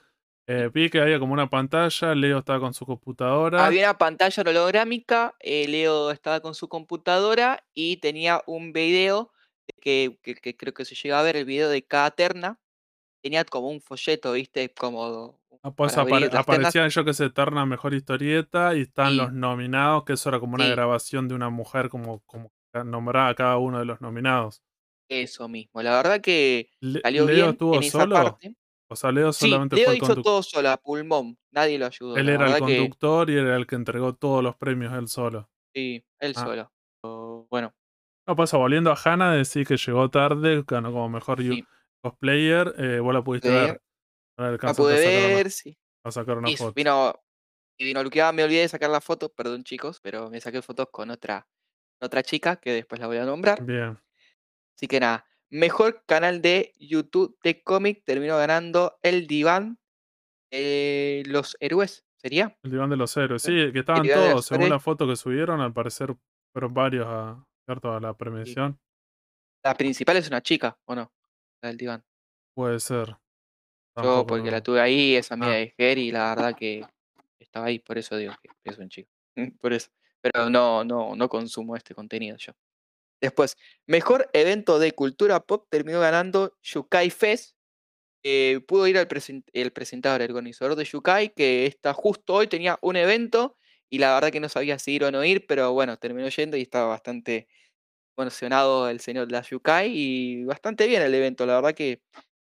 eh, 0.46 0.70
vi 0.72 0.88
que 0.90 1.00
había 1.00 1.18
como 1.18 1.32
una 1.32 1.50
pantalla, 1.50 2.14
Leo 2.14 2.38
estaba 2.38 2.60
con 2.60 2.74
su 2.74 2.86
computadora. 2.86 3.66
Había 3.66 3.88
una 3.90 3.98
pantalla 3.98 4.42
holográmica, 4.46 5.34
eh, 5.40 5.66
Leo 5.68 6.10
estaba 6.10 6.40
con 6.40 6.54
su 6.54 6.68
computadora 6.68 7.64
y 7.74 7.96
tenía 7.98 8.42
un 8.46 8.72
video 8.72 9.32
que, 9.80 10.18
que- 10.22 10.34
que 10.34 10.56
creo 10.56 10.72
que 10.74 10.84
se 10.84 10.94
llega 10.94 11.18
a 11.20 11.22
ver, 11.22 11.36
el 11.36 11.44
video 11.44 11.68
de 11.70 11.82
cada 11.82 12.10
terna. 12.10 12.58
Tenía 13.22 13.44
como 13.44 13.68
un 13.68 13.80
folleto, 13.80 14.32
¿viste? 14.32 14.72
Como 14.72 15.38
Ah, 15.62 15.70
pues 15.72 15.92
para 15.92 16.02
abrir 16.02 16.14
apare- 16.14 16.20
las 16.20 16.30
ternas. 16.46 16.58
aparecían, 16.58 16.88
yo 16.90 17.04
que 17.04 17.14
sé, 17.14 17.24
Eterna 17.26 17.66
Mejor 17.66 17.94
Historieta 17.94 18.74
y 18.76 18.82
están 18.82 19.10
Sí. 19.12 19.16
los 19.16 19.32
nominados, 19.32 20.04
que 20.04 20.12
eso 20.14 20.28
era 20.28 20.40
como 20.40 20.54
una 20.54 20.64
Sí. 20.66 20.70
grabación 20.70 21.28
de 21.28 21.34
una 21.34 21.50
mujer 21.50 21.88
como, 21.88 22.20
como 22.26 22.52
que 22.72 22.84
nombraba 22.84 23.28
a 23.28 23.34
cada 23.34 23.56
uno 23.58 23.78
de 23.78 23.84
los 23.84 24.00
nominados. 24.00 24.62
Eso 25.10 25.48
mismo. 25.48 25.82
La 25.82 25.96
verdad 25.96 26.20
que 26.20 26.68
Le- 26.80 27.00
salió 27.00 27.24
¿Leo 27.26 27.34
bien 27.34 27.48
estuvo 27.50 27.74
en 27.76 27.82
esa 27.82 28.00
solo? 28.00 28.14
parte. 28.14 28.54
O 28.90 28.96
sea, 28.96 29.10
Leo 29.12 29.32
Sí, 29.32 29.46
solamente 29.46 29.76
Leo 29.76 29.86
fue 29.86 29.94
el 29.96 30.02
hizo 30.02 30.22
todo 30.22 30.42
solo, 30.42 30.70
a 30.70 30.76
pulmón. 30.76 31.38
Nadie 31.50 31.78
lo 31.78 31.86
ayudó. 31.86 32.16
Él 32.16 32.28
era 32.28 32.46
el 32.46 32.52
que 32.54 32.78
conductor 32.78 33.28
y 33.30 33.36
era 33.36 33.56
el 33.56 33.66
que 33.66 33.74
entregó 33.76 34.14
todos 34.14 34.42
los 34.42 34.56
premios 34.56 34.92
él 34.94 35.08
solo. 35.08 35.48
sí, 35.74 36.04
él 36.20 36.32
Ah. 36.36 36.40
solo. 37.02 37.46
Bueno, 37.50 37.72
No 38.26 38.36
pasa, 38.36 38.58
volviendo 38.58 38.90
a 38.92 38.96
Hannah, 39.02 39.32
decir 39.32 39.66
que 39.66 39.78
llegó 39.78 40.10
tarde, 40.10 40.62
ganó 40.66 40.92
como 40.92 41.08
mejor 41.08 41.40
sí. 41.40 41.64
cosplayer, 42.02 42.74
eh, 42.76 43.00
vos 43.00 43.14
la 43.14 43.22
pudiste 43.24 43.50
ver. 43.50 43.80
No 44.38 44.50
La 44.52 44.74
pude 44.74 44.94
a 44.94 44.98
sacar 44.98 45.24
una, 45.24 45.34
ver, 45.34 45.50
sí. 45.50 45.78
a 46.04 46.10
sacar 46.12 46.38
una 46.38 46.50
Y 46.50 46.56
foto. 46.56 46.72
vino, 46.74 47.14
y 47.76 47.84
vino 47.84 48.02
luqueada, 48.02 48.32
me 48.32 48.44
olvidé 48.44 48.60
de 48.62 48.68
sacar 48.68 48.90
la 48.90 49.00
foto, 49.00 49.32
perdón 49.34 49.64
chicos, 49.64 50.00
pero 50.00 50.30
me 50.30 50.40
saqué 50.40 50.62
fotos 50.62 50.88
con 50.92 51.10
otra, 51.10 51.48
otra 52.00 52.22
chica 52.22 52.56
que 52.56 52.72
después 52.72 53.00
la 53.00 53.08
voy 53.08 53.16
a 53.18 53.24
nombrar. 53.24 53.64
Bien. 53.64 53.98
Así 54.76 54.86
que 54.86 55.00
nada, 55.00 55.26
mejor 55.50 56.04
canal 56.06 56.40
de 56.42 56.72
YouTube 56.78 57.36
de 57.42 57.62
cómic 57.62 58.02
terminó 58.04 58.36
ganando 58.38 58.98
el 59.02 59.26
diván. 59.26 59.78
eh, 60.50 61.22
los 61.26 61.56
héroes, 61.60 62.06
¿sería? 62.16 62.56
El 62.62 62.70
diván 62.70 62.90
de 62.90 62.96
los 62.96 63.16
héroes. 63.16 63.42
Sí, 63.42 63.72
que 63.72 63.80
estaban 63.80 64.06
todos, 64.06 64.46
según 64.46 64.62
héroes. 64.64 64.70
la 64.70 64.80
foto 64.80 65.06
que 65.06 65.16
subieron, 65.16 65.60
al 65.60 65.72
parecer 65.74 66.16
fueron 66.52 66.72
varios 66.74 67.06
a, 67.06 67.44
¿cierto? 67.66 67.92
a 67.92 68.00
la 68.00 68.16
premiación. 68.16 68.78
La 69.64 69.74
principal 69.76 70.16
es 70.16 70.28
una 70.28 70.40
chica, 70.42 70.78
¿o 70.86 70.94
no? 70.94 71.12
La 71.62 71.68
del 71.68 71.76
diván. 71.76 72.04
Puede 72.54 72.80
ser. 72.80 73.16
Yo 74.02 74.26
porque 74.26 74.50
la 74.50 74.62
tuve 74.62 74.80
ahí, 74.80 75.16
es 75.16 75.30
amiga 75.32 75.52
Ah. 75.52 75.56
de 75.56 75.74
Ger 75.76 75.98
y 75.98 76.10
la 76.12 76.34
verdad 76.34 76.54
que 76.56 76.84
estaba 77.40 77.66
ahí, 77.66 77.78
por 77.78 77.98
eso 77.98 78.16
digo 78.16 78.34
que 78.42 78.50
es 78.70 78.78
un 78.78 78.88
chico. 78.88 79.10
Por 79.60 79.72
eso. 79.72 79.90
pero 80.20 80.50
no, 80.50 80.84
no, 80.84 81.14
no 81.14 81.28
consumo 81.28 81.76
este 81.76 81.94
contenido 81.94 82.36
yo. 82.38 82.52
Después, 83.20 83.56
mejor 83.86 84.28
evento 84.32 84.78
de 84.78 84.92
cultura 84.92 85.40
pop 85.40 85.66
terminó 85.70 86.00
ganando 86.00 86.56
Yukai 86.62 87.10
Fest. 87.10 87.56
Eh, 88.24 88.60
pudo 88.66 88.86
ir 88.88 88.96
el, 88.96 89.08
el 89.52 89.72
presentador, 89.72 90.22
el 90.22 90.30
organizador 90.30 90.76
de 90.76 90.84
Yukai, 90.84 91.34
que 91.34 91.66
está 91.66 91.94
justo 91.94 92.34
hoy, 92.34 92.48
tenía 92.48 92.78
un 92.82 92.96
evento 92.96 93.56
y 93.90 93.98
la 93.98 94.14
verdad 94.14 94.30
que 94.32 94.40
no 94.40 94.48
sabía 94.48 94.78
si 94.78 94.94
ir 94.94 95.04
o 95.04 95.10
no 95.12 95.24
ir, 95.24 95.46
pero 95.46 95.72
bueno, 95.72 95.96
terminó 95.98 96.28
yendo 96.28 96.56
y 96.56 96.62
estaba 96.62 96.88
bastante 96.88 97.48
emocionado 98.16 98.88
el 98.88 99.00
señor 99.00 99.26
de 99.28 99.32
la 99.32 99.42
Yukai 99.42 99.92
y 99.94 100.44
bastante 100.44 100.86
bien 100.86 101.02
el 101.02 101.14
evento, 101.14 101.46
la 101.46 101.54
verdad 101.56 101.74
que 101.74 102.02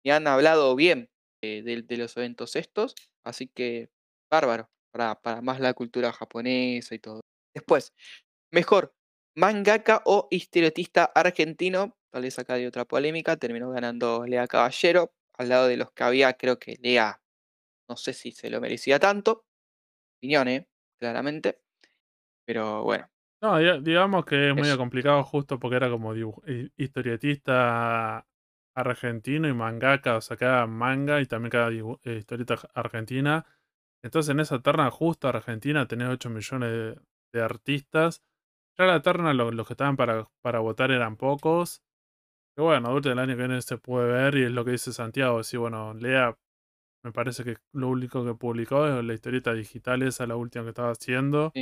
me 0.04 0.12
han 0.12 0.26
hablado 0.26 0.74
bien 0.74 1.10
eh, 1.42 1.62
de, 1.62 1.96
los 1.96 2.16
eventos 2.16 2.56
estos, 2.56 2.94
así 3.24 3.48
que 3.48 3.90
bárbaro, 4.30 4.68
para, 4.92 5.20
para 5.20 5.40
más 5.40 5.60
la 5.60 5.74
cultura 5.74 6.12
japonesa 6.12 6.94
y 6.94 6.98
todo. 6.98 7.20
Después, 7.54 7.92
mejor 8.52 8.94
mangaka 9.36 10.02
o 10.04 10.26
historietista 10.30 11.04
argentino, 11.04 11.96
tal 12.10 12.22
vez 12.22 12.38
acá 12.38 12.54
hay 12.54 12.66
otra 12.66 12.84
polémica, 12.84 13.36
terminó 13.36 13.70
ganando 13.70 14.26
Lea 14.26 14.46
Caballero, 14.48 15.12
al 15.34 15.48
lado 15.48 15.68
de 15.68 15.76
los 15.76 15.92
que 15.92 16.02
había, 16.02 16.32
creo 16.34 16.58
que 16.58 16.76
Lea, 16.82 17.20
no 17.88 17.96
sé 17.96 18.12
si 18.12 18.32
se 18.32 18.50
lo 18.50 18.60
merecía 18.60 18.98
tanto, 18.98 19.44
opinión, 20.18 20.48
¿eh? 20.48 20.68
claramente, 20.98 21.60
pero 22.44 22.82
bueno. 22.82 23.08
No, 23.40 23.58
digamos 23.80 24.24
que 24.24 24.48
es 24.48 24.54
medio 24.56 24.76
complicado 24.76 25.22
justo 25.22 25.60
porque 25.60 25.76
era 25.76 25.88
como 25.88 26.12
historietista 26.76 28.26
argentino 28.80 29.48
y 29.48 29.54
mangaka, 29.54 30.16
o 30.16 30.20
sea, 30.20 30.36
cada 30.36 30.66
manga 30.66 31.20
y 31.20 31.26
también 31.26 31.50
cada 31.50 31.70
eh, 31.70 32.18
historieta 32.18 32.56
argentina. 32.74 33.46
Entonces 34.02 34.30
en 34.30 34.40
esa 34.40 34.60
terna 34.62 34.90
justo 34.90 35.28
Argentina 35.28 35.86
tenés 35.88 36.08
8 36.08 36.30
millones 36.30 36.96
de 37.32 37.42
artistas 37.42 38.22
ya 38.78 38.86
la 38.86 39.02
terna, 39.02 39.34
los 39.34 39.66
que 39.66 39.72
estaban 39.72 39.96
para, 39.96 40.28
para 40.40 40.60
votar 40.60 40.92
eran 40.92 41.16
pocos. 41.16 41.82
Pero 42.54 42.66
bueno, 42.66 42.88
adulto 42.88 43.08
del 43.08 43.18
año 43.18 43.36
que 43.36 43.42
viene 43.42 43.62
se 43.62 43.78
puede 43.78 44.12
ver 44.12 44.36
y 44.36 44.44
es 44.44 44.52
lo 44.52 44.64
que 44.64 44.72
dice 44.72 44.92
Santiago. 44.92 45.42
Sí, 45.42 45.56
bueno, 45.56 45.94
Lea, 45.94 46.38
me 47.04 47.12
parece 47.12 47.44
que 47.44 47.56
lo 47.72 47.88
único 47.88 48.24
que 48.24 48.34
publicó 48.34 48.86
es 48.86 49.04
la 49.04 49.14
historieta 49.14 49.52
digital, 49.52 50.02
esa 50.02 50.26
la 50.26 50.36
última 50.36 50.64
que 50.64 50.70
estaba 50.70 50.92
haciendo. 50.92 51.52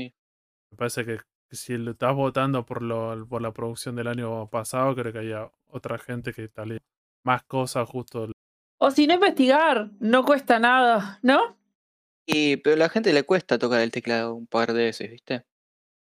Me 0.71 0.77
parece 0.77 1.07
que 1.07 1.21
si 1.51 1.79
le 1.79 1.93
estás 1.93 2.15
votando 2.15 2.67
por, 2.67 2.83
lo, 2.83 3.27
por 3.29 3.41
la 3.43 3.53
producción 3.53 3.97
del 3.97 4.09
año 4.09 4.49
pasado, 4.51 4.95
creo 4.95 5.13
que 5.13 5.21
haya 5.21 5.51
otra 5.69 5.99
gente 5.99 6.35
que 6.35 6.49
tal 6.49 6.79
más 7.27 7.43
cosas 7.43 7.87
justo. 7.89 8.31
O 8.79 8.91
si 8.91 9.07
no 9.07 9.15
investigar, 9.15 9.91
no 9.99 10.25
cuesta 10.25 10.59
nada, 10.59 11.19
¿no? 11.23 11.59
Y, 12.27 12.57
pero 12.59 12.75
a 12.75 12.79
la 12.79 12.89
gente 12.89 13.13
le 13.13 13.25
cuesta 13.25 13.59
tocar 13.59 13.81
el 13.81 13.91
teclado 13.91 14.35
un 14.35 14.47
par 14.47 14.73
de 14.73 14.85
veces, 14.85 15.11
¿viste? 15.11 15.45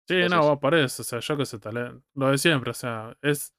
Sí, 0.08 0.28
no, 0.30 0.60
por 0.60 0.76
eso, 0.76 1.02
o 1.02 1.06
sea, 1.06 1.20
yo 1.20 1.38
que 1.38 1.46
sé, 1.46 1.58
talento. 1.58 2.04
Lo 2.14 2.30
de 2.30 2.38
siempre, 2.38 2.72
o 2.72 2.74
sea, 2.74 3.18
es 3.22 3.54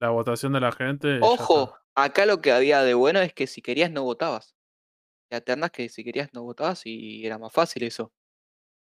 la 0.00 0.10
votación 0.10 0.52
de 0.52 0.60
la 0.60 0.72
gente. 0.72 1.20
Ojo, 1.22 1.76
acá 1.94 2.26
lo 2.26 2.40
que 2.40 2.50
había 2.50 2.82
de 2.82 2.94
bueno 2.94 3.20
es 3.20 3.32
que 3.34 3.46
si 3.46 3.62
querías 3.62 3.90
no 3.90 4.02
votabas. 4.02 4.56
Y 5.30 5.36
eternas 5.36 5.70
que 5.70 5.88
si 5.88 6.02
querías 6.02 6.32
no 6.32 6.42
votabas 6.42 6.82
y 6.86 7.24
era 7.24 7.38
más 7.38 7.52
fácil 7.52 7.84
eso. 7.84 8.12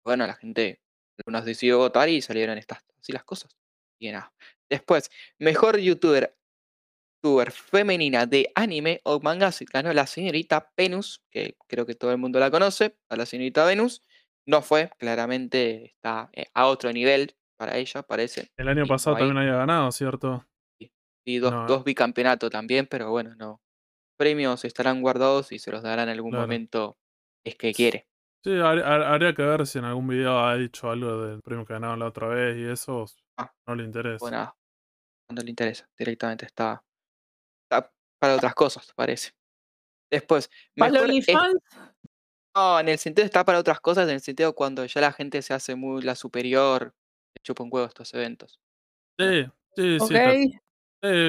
Bueno, 0.05 0.25
la 0.25 0.35
gente, 0.35 0.81
algunos 1.17 1.45
decidió 1.45 1.79
votar 1.79 2.07
y 2.07 2.21
salieron 2.21 2.57
estas, 2.57 2.83
así 2.99 3.11
las 3.11 3.23
cosas. 3.23 3.55
Y 3.99 4.11
nada. 4.11 4.33
Después, 4.69 5.11
mejor 5.37 5.77
youtuber, 5.79 6.35
youtuber 7.21 7.51
femenina 7.51 8.25
de 8.25 8.51
anime 8.55 9.01
o 9.03 9.19
manga 9.19 9.51
ganó 9.71 9.93
la 9.93 10.07
señorita 10.07 10.71
Venus, 10.75 11.23
que 11.29 11.55
creo 11.67 11.85
que 11.85 11.95
todo 11.95 12.11
el 12.11 12.17
mundo 12.17 12.39
la 12.39 12.51
conoce, 12.51 12.97
a 13.09 13.15
la 13.15 13.25
señorita 13.25 13.65
Venus. 13.65 14.03
No 14.45 14.61
fue, 14.61 14.89
claramente 14.97 15.85
está 15.85 16.29
eh, 16.33 16.47
a 16.53 16.65
otro 16.65 16.91
nivel 16.91 17.35
para 17.57 17.77
ella, 17.77 18.01
parece. 18.01 18.49
El 18.57 18.67
año 18.67 18.85
pasado 18.87 19.17
también 19.17 19.37
había 19.37 19.55
ganado, 19.55 19.91
¿cierto? 19.91 20.45
Y 21.23 21.37
dos, 21.37 21.67
dos 21.67 21.83
bicampeonatos 21.83 22.49
también, 22.49 22.87
pero 22.87 23.11
bueno, 23.11 23.35
no. 23.35 23.61
Premios 24.17 24.65
estarán 24.65 25.01
guardados 25.01 25.51
y 25.51 25.59
se 25.59 25.71
los 25.71 25.83
darán 25.83 26.09
en 26.09 26.15
algún 26.15 26.33
momento, 26.33 26.97
es 27.43 27.55
que 27.55 27.71
quiere. 27.71 28.07
Sí, 28.43 28.59
habría 28.59 29.35
que 29.35 29.43
ver 29.43 29.67
si 29.67 29.77
en 29.77 29.85
algún 29.85 30.07
video 30.07 30.39
ha 30.39 30.57
dicho 30.57 30.89
algo 30.89 31.27
del 31.27 31.41
premio 31.43 31.63
que 31.63 31.73
ganaron 31.73 31.99
la 31.99 32.07
otra 32.07 32.27
vez 32.27 32.57
y 32.57 32.63
eso 32.63 33.05
ah, 33.37 33.53
no 33.67 33.75
le 33.75 33.83
interesa. 33.83 34.17
Bueno, 34.19 34.55
no 35.29 35.41
le 35.43 35.49
interesa, 35.51 35.87
directamente 35.95 36.47
está 36.47 36.83
para 38.21 38.35
otras 38.35 38.53
cosas, 38.53 38.93
parece. 38.95 39.31
Después, 40.11 40.51
mejor, 40.75 41.09
no, 42.55 42.79
en 42.79 42.89
el 42.89 42.97
sentido 42.99 43.25
está 43.25 43.43
para 43.43 43.57
otras 43.57 43.79
cosas, 43.79 44.07
en 44.07 44.15
el 44.15 44.21
sentido 44.21 44.53
cuando 44.53 44.85
ya 44.85 45.01
la 45.01 45.11
gente 45.11 45.41
se 45.41 45.55
hace 45.55 45.73
muy 45.73 46.03
la 46.03 46.13
superior, 46.13 46.93
chupa 47.43 47.63
un 47.63 47.69
huevo 47.71 47.87
estos 47.87 48.13
eventos. 48.13 48.59
Sí, 49.17 49.45
sí, 49.75 49.97
sí. 49.99 50.51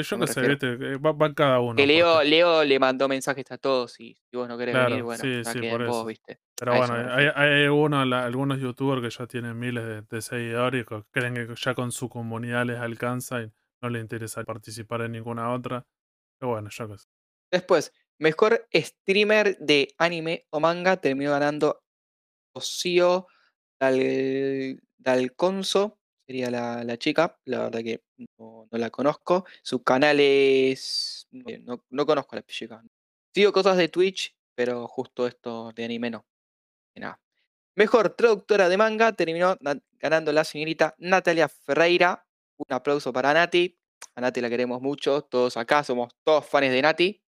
yo 0.03 0.17
no 0.19 0.27
sé, 0.27 0.41
viste, 0.43 0.97
va, 0.99 1.35
cada 1.35 1.61
uno. 1.61 1.77
Que 1.77 1.87
Leo, 1.87 2.23
Leo 2.25 2.63
le 2.63 2.79
mandó 2.79 3.09
mensajes 3.09 3.51
a 3.53 3.57
todos 3.57 3.99
y 3.99 4.15
si 4.31 4.37
vos 4.37 4.47
no 4.47 4.59
querés 4.59 4.75
venir, 4.75 5.03
bueno, 5.03 5.23
sí, 5.23 5.43
sí, 5.45 5.61
por 5.71 5.87
vos, 5.87 6.05
viste. 6.05 6.41
Pero 6.59 6.77
bueno, 6.77 6.95
hay, 7.11 7.29
hay 7.35 7.65
algunos 7.65 8.61
youtubers 8.61 9.01
que 9.01 9.11
ya 9.11 9.27
tienen 9.27 9.59
miles 9.59 10.07
de, 10.07 10.21
seguidores 10.21 10.83
y 10.83 10.85
que 10.85 11.03
creen 11.11 11.35
que 11.35 11.55
ya 11.57 11.75
con 11.75 11.91
su 11.91 12.11
comunidad 12.11 12.67
les 12.67 12.79
alcanza 12.79 13.43
y 13.43 13.51
no 13.81 13.89
les 13.89 14.03
interesa 14.03 14.45
participar 14.45 15.01
en 15.03 15.13
ninguna 15.13 15.53
otra. 15.53 15.87
Después, 17.51 17.93
Mejor 18.23 18.69
streamer 18.73 19.59
de 19.59 19.97
anime 19.99 20.47
o 20.51 20.61
manga 20.61 20.97
terminó 20.97 21.33
ganando 21.33 21.83
Rocío 22.55 23.27
Dal, 23.81 24.81
Dalconso, 24.97 25.99
sería 26.25 26.49
la, 26.49 26.97
chica, 26.99 27.37
la 27.47 27.65
verdad 27.65 27.81
que 27.81 28.05
no, 28.39 28.69
la 28.71 28.91
conozco. 28.91 29.45
Su 29.65 29.83
canal 29.83 30.21
es. 30.21 31.27
No, 31.33 31.83
no, 31.91 32.07
conozco 32.07 32.37
a 32.37 32.39
la 32.39 32.47
chica. 32.47 32.81
Sigo 33.35 33.53
cosas 33.53 33.77
de 33.77 33.89
Twitch, 33.89 34.37
pero 34.55 34.87
justo 34.87 35.27
esto 35.27 35.73
de 35.73 35.85
anime 35.85 36.11
no. 36.11 36.25
Nada. 36.95 37.21
Mejor 37.75 38.11
traductora 38.11 38.69
de 38.69 38.77
manga 38.77 39.15
terminó 39.15 39.57
ganando 39.99 40.33
la 40.33 40.45
señorita 40.45 40.95
Natalia 40.99 41.49
Ferreira. 41.49 42.25
Un 42.57 42.73
aplauso 42.73 43.13
para 43.13 43.35
Nati. 43.35 43.82
A 44.15 44.21
Nati 44.21 44.41
la 44.41 44.51
queremos 44.51 44.81
mucho. 44.81 45.23
Todos 45.23 45.57
acá 45.57 45.85
somos 45.85 46.13
todos 46.25 46.47
fans 46.47 46.71
de 46.71 46.83
Nati 46.83 47.23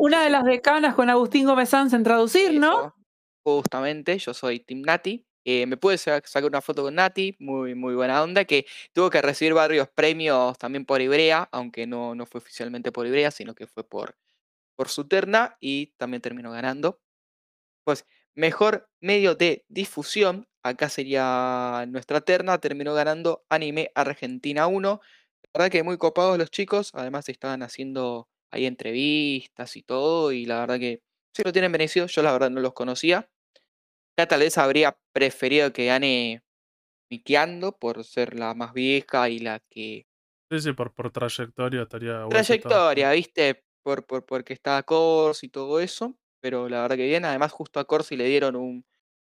una 0.00 0.22
de 0.22 0.30
las 0.30 0.44
decanas 0.44 0.94
con 0.94 1.08
Agustín 1.10 1.46
Gómez 1.46 1.70
Sanz 1.70 1.92
en 1.92 2.02
traducir, 2.02 2.58
¿no? 2.58 2.94
Justamente, 3.44 4.18
yo 4.18 4.34
soy 4.34 4.60
Tim 4.60 4.82
Nati. 4.82 5.24
Eh, 5.44 5.66
me 5.66 5.76
pude 5.76 5.96
sacar 5.96 6.44
una 6.44 6.60
foto 6.60 6.82
con 6.82 6.96
Nati, 6.96 7.36
muy, 7.38 7.76
muy 7.76 7.94
buena 7.94 8.22
onda, 8.22 8.44
que 8.44 8.66
tuvo 8.92 9.10
que 9.10 9.22
recibir 9.22 9.54
varios 9.54 9.88
premios 9.88 10.58
también 10.58 10.84
por 10.84 11.00
Ibrea, 11.00 11.48
aunque 11.52 11.86
no, 11.86 12.16
no 12.16 12.26
fue 12.26 12.40
oficialmente 12.40 12.90
por 12.90 13.06
Ibrea, 13.06 13.30
sino 13.30 13.54
que 13.54 13.68
fue 13.68 13.84
por, 13.84 14.16
por 14.74 14.88
su 14.88 15.06
terna 15.06 15.56
y 15.60 15.92
también 15.98 16.20
terminó 16.20 16.50
ganando. 16.50 17.00
Pues 17.84 18.06
mejor 18.34 18.90
medio 19.00 19.36
de 19.36 19.64
difusión, 19.68 20.48
acá 20.64 20.88
sería 20.88 21.84
nuestra 21.88 22.20
terna, 22.20 22.58
terminó 22.58 22.92
ganando 22.94 23.44
Anime 23.48 23.92
Argentina 23.94 24.66
1. 24.66 25.00
La 25.56 25.62
verdad 25.62 25.72
que 25.72 25.82
muy 25.82 25.96
copados 25.96 26.36
los 26.36 26.50
chicos, 26.50 26.90
además 26.92 27.30
estaban 27.30 27.62
haciendo 27.62 28.28
hay 28.50 28.66
entrevistas 28.66 29.74
y 29.76 29.82
todo, 29.82 30.30
y 30.30 30.44
la 30.44 30.60
verdad 30.60 30.78
que 30.78 31.02
sí 31.34 31.42
lo 31.46 31.50
tienen 31.50 31.72
merecido, 31.72 32.06
yo 32.08 32.22
la 32.22 32.30
verdad 32.32 32.50
no 32.50 32.60
los 32.60 32.74
conocía. 32.74 33.30
Ya 34.18 34.28
tal 34.28 34.40
vez 34.40 34.58
habría 34.58 34.98
preferido 35.14 35.72
que 35.72 35.86
gane 35.86 36.42
Miqueando 37.10 37.78
por 37.78 38.04
ser 38.04 38.38
la 38.38 38.52
más 38.54 38.74
vieja 38.74 39.30
y 39.30 39.38
la 39.38 39.60
que... 39.70 40.06
Sí, 40.50 40.60
sí, 40.60 40.72
por, 40.74 40.92
por 40.92 41.10
trayectoria 41.10 41.84
estaría... 41.84 42.26
Trayectoria, 42.28 43.12
viste, 43.12 43.64
por, 43.82 44.04
por, 44.04 44.26
porque 44.26 44.52
está 44.52 44.82
Corsi 44.82 45.46
y 45.46 45.48
todo 45.48 45.80
eso, 45.80 46.18
pero 46.40 46.68
la 46.68 46.82
verdad 46.82 46.96
que 46.96 47.06
bien, 47.06 47.24
además 47.24 47.50
justo 47.52 47.80
a 47.80 47.86
Corsi 47.86 48.14
le 48.16 48.26
dieron 48.26 48.56
un, 48.56 48.84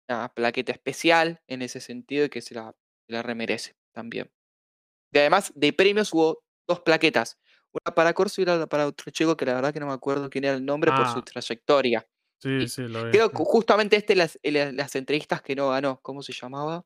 una 0.09 0.33
plaqueta 0.33 0.71
especial 0.71 1.43
en 1.47 1.61
ese 1.61 1.81
sentido 1.81 2.25
y 2.25 2.29
que 2.29 2.41
se 2.41 2.55
la, 2.55 2.75
se 3.07 3.13
la 3.13 3.23
remerece 3.23 3.75
también. 3.93 4.31
Y 5.11 5.17
además 5.19 5.51
de 5.55 5.73
premios 5.73 6.13
hubo 6.13 6.43
dos 6.67 6.81
plaquetas. 6.81 7.37
Una 7.71 7.93
para 7.93 8.13
Corso 8.13 8.41
y 8.41 8.43
otra 8.43 8.67
para 8.67 8.87
otro 8.87 9.11
chico 9.11 9.37
que 9.37 9.45
la 9.45 9.55
verdad 9.55 9.73
que 9.73 9.79
no 9.79 9.87
me 9.87 9.93
acuerdo 9.93 10.29
quién 10.29 10.45
era 10.45 10.55
el 10.55 10.65
nombre 10.65 10.91
por 10.91 11.07
su 11.07 11.19
ah. 11.19 11.25
trayectoria. 11.25 12.07
Sí, 12.39 12.67
sí, 12.67 12.83
lo. 12.83 13.09
Creo 13.11 13.31
que 13.31 13.37
justamente 13.37 13.95
este, 13.95 14.15
las, 14.15 14.39
las 14.43 14.95
entrevistas 14.95 15.41
que 15.41 15.55
no 15.55 15.69
ganó, 15.69 15.99
¿cómo 16.01 16.21
se 16.21 16.33
llamaba? 16.33 16.85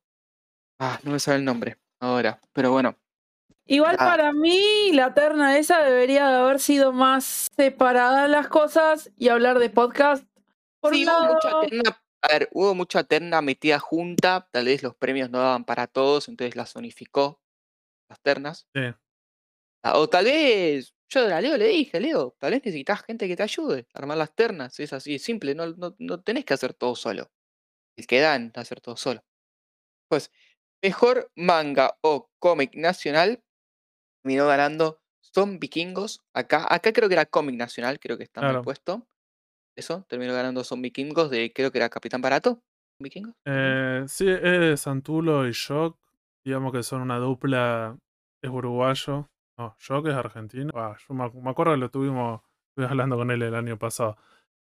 Ah, 0.80 1.00
no 1.04 1.12
me 1.12 1.20
sabe 1.20 1.38
el 1.38 1.46
nombre 1.46 1.78
ahora, 2.00 2.42
pero 2.54 2.72
bueno. 2.72 2.98
Igual 3.66 3.98
para 3.98 4.34
mí 4.34 4.92
la 4.94 5.14
terna 5.14 5.58
esa 5.58 5.84
debería 5.84 6.28
de 6.28 6.38
haber 6.38 6.60
sido 6.60 6.92
más 6.92 7.48
separada 7.56 8.28
las 8.28 8.48
cosas 8.48 9.12
y 9.18 9.30
hablar 9.30 9.60
de 9.60 9.70
podcast. 9.70 10.26
Por 10.80 10.94
sí, 10.94 11.06
hubo 11.06 11.34
mucha 11.34 11.62
terna, 11.62 12.02
a 12.22 12.28
ver, 12.28 12.50
hubo 12.52 12.76
mucha 12.76 13.04
terna 13.04 13.42
metida 13.42 13.80
junta, 13.80 14.48
tal 14.52 14.66
vez 14.66 14.84
los 14.84 14.96
premios 14.96 15.30
no 15.30 15.40
daban 15.40 15.64
para 15.64 15.88
todos, 15.88 16.28
entonces 16.28 16.56
las 16.56 16.76
unificó, 16.76 17.41
las 18.12 18.22
ternas. 18.22 18.68
Sí. 18.76 18.82
Ah, 19.84 19.98
o 19.98 20.08
tal 20.08 20.26
vez, 20.26 20.94
yo 21.10 21.26
a 21.34 21.42
Leo 21.42 21.58
le 21.58 21.68
dije, 21.68 22.00
Leo, 22.00 22.36
tal 22.40 22.52
vez 22.52 22.62
necesitas 22.64 23.02
gente 23.04 23.28
que 23.28 23.36
te 23.36 23.44
ayude 23.44 23.88
a 23.94 24.00
armar 24.00 24.18
las 24.18 24.34
ternas, 24.36 24.80
es 24.80 24.94
así 24.94 25.18
simple, 25.18 25.56
no, 25.56 25.68
no, 25.68 25.96
no 25.98 26.22
tenés 26.22 26.46
que 26.46 26.54
hacer 26.54 26.74
todo 26.74 26.96
solo. 26.96 27.32
El 27.98 28.08
que 28.08 28.20
dan 28.22 28.52
hacer 28.56 28.82
todo 28.82 28.98
solo. 28.98 29.22
Pues, 30.10 30.32
Mejor 30.84 31.32
manga 31.36 31.98
o 32.02 32.30
cómic 32.40 32.76
nacional 32.76 33.44
terminó 34.24 34.48
ganando 34.48 35.00
Son 35.22 35.60
Vikingos. 35.60 36.22
Acá, 36.34 36.66
acá 36.70 36.92
creo 36.94 37.08
que 37.10 37.16
era 37.16 37.26
cómic 37.28 37.56
nacional, 37.56 38.00
creo 38.00 38.18
que 38.18 38.24
está 38.24 38.42
mal 38.42 38.52
Claro. 38.52 38.64
puesto. 38.64 39.08
Eso, 39.78 40.06
terminó 40.10 40.34
ganando 40.34 40.64
Son 40.64 40.82
Vikingos 40.82 41.30
de, 41.30 41.54
creo 41.54 41.72
que 41.72 41.78
era 41.80 41.90
Capitán 41.90 42.22
Barato. 42.22 42.64
¿Vikingos? 43.00 43.34
Eh, 43.46 44.06
sí, 44.08 44.28
es 44.28 44.82
Santulo 44.82 45.48
y 45.48 45.52
Shock. 45.52 45.98
Digamos 46.46 46.72
que 46.72 46.84
son 46.84 47.02
una 47.02 47.18
dupla. 47.18 47.98
Es 48.44 48.50
uruguayo. 48.50 49.30
No, 49.58 49.76
Shock 49.80 50.08
es 50.08 50.14
argentino. 50.16 50.72
Ah, 50.76 50.98
yo 51.08 51.14
me, 51.14 51.24
ac- 51.26 51.42
me 51.42 51.50
acuerdo 51.52 51.74
que 51.74 51.80
lo 51.80 51.90
tuvimos. 51.92 52.42
Hablando 52.78 53.18
con 53.18 53.30
él 53.32 53.42
el 53.44 53.54
año 53.56 53.78
pasado. 53.78 54.18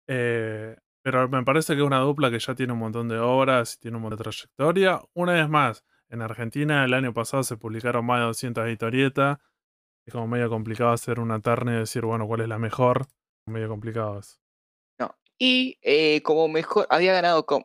Eh, 0.09 0.77
pero 1.03 1.29
me 1.29 1.43
parece 1.45 1.75
que 1.75 1.81
es 1.81 1.87
una 1.87 1.99
dupla 2.01 2.31
que 2.31 2.39
ya 2.39 2.55
tiene 2.55 2.73
un 2.73 2.79
montón 2.79 3.09
de 3.09 3.19
obras 3.19 3.75
y 3.75 3.81
tiene 3.81 3.97
un 3.97 4.03
montón 4.05 4.19
de 4.19 4.23
trayectoria. 4.25 5.01
Una 5.15 5.33
vez 5.35 5.49
más, 5.49 5.85
en 6.09 6.23
Argentina 6.23 6.85
el 6.85 6.95
año 6.95 7.13
pasado 7.13 7.43
se 7.43 7.57
publicaron 7.57 8.05
más 8.07 8.21
de 8.21 8.27
200 8.27 8.69
historietas. 8.69 9.39
Es 10.07 10.13
como 10.13 10.29
medio 10.29 10.49
complicado 10.49 10.91
hacer 10.93 11.19
una 11.21 11.41
terna 11.41 11.75
y 11.75 11.79
decir, 11.79 12.05
bueno, 12.05 12.27
cuál 12.27 12.41
es 12.43 12.49
la 12.49 12.59
mejor. 12.59 13.07
Medio 13.49 13.69
complicado 13.69 14.21
eso. 14.21 14.39
No. 15.01 15.15
Y 15.39 15.79
eh, 15.83 16.23
como 16.23 16.49
mejor, 16.49 16.87
había 16.91 17.13
ganado 17.13 17.45
com- 17.45 17.65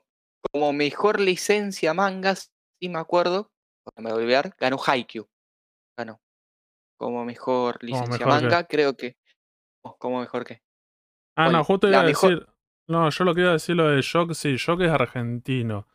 como 0.52 0.74
mejor 0.74 1.20
licencia 1.20 1.94
mangas, 1.94 2.52
sí 2.80 2.90
me 2.90 2.98
acuerdo, 3.00 3.51
me 3.98 4.04
voy 4.12 4.12
a 4.12 4.16
olvidar, 4.24 4.56
ganó 4.60 4.78
Haikyuu. 4.86 5.28
Ganó. 5.98 6.22
Como 6.98 7.26
mejor 7.26 7.84
licencia 7.84 8.26
mejor 8.26 8.42
manga, 8.42 8.64
creo 8.66 8.96
que. 8.96 9.18
oh, 9.84 9.98
como 9.98 10.20
mejor 10.20 10.46
que. 10.46 10.62
Ah, 11.36 11.50
no, 11.50 11.64
justo 11.64 11.88
iba 11.88 12.02
a 12.02 12.04
mejor- 12.04 12.30
decir. 12.32 12.48
No, 12.88 13.10
yo 13.10 13.24
lo 13.24 13.34
que 13.34 13.42
iba 13.42 13.50
a 13.52 13.54
decir 13.54 13.76
lo 13.76 13.88
de 13.90 14.02
Shock, 14.02 14.34
sí, 14.34 14.58
Shock 14.58 14.82
es 14.82 14.92
argentino. 14.92 15.88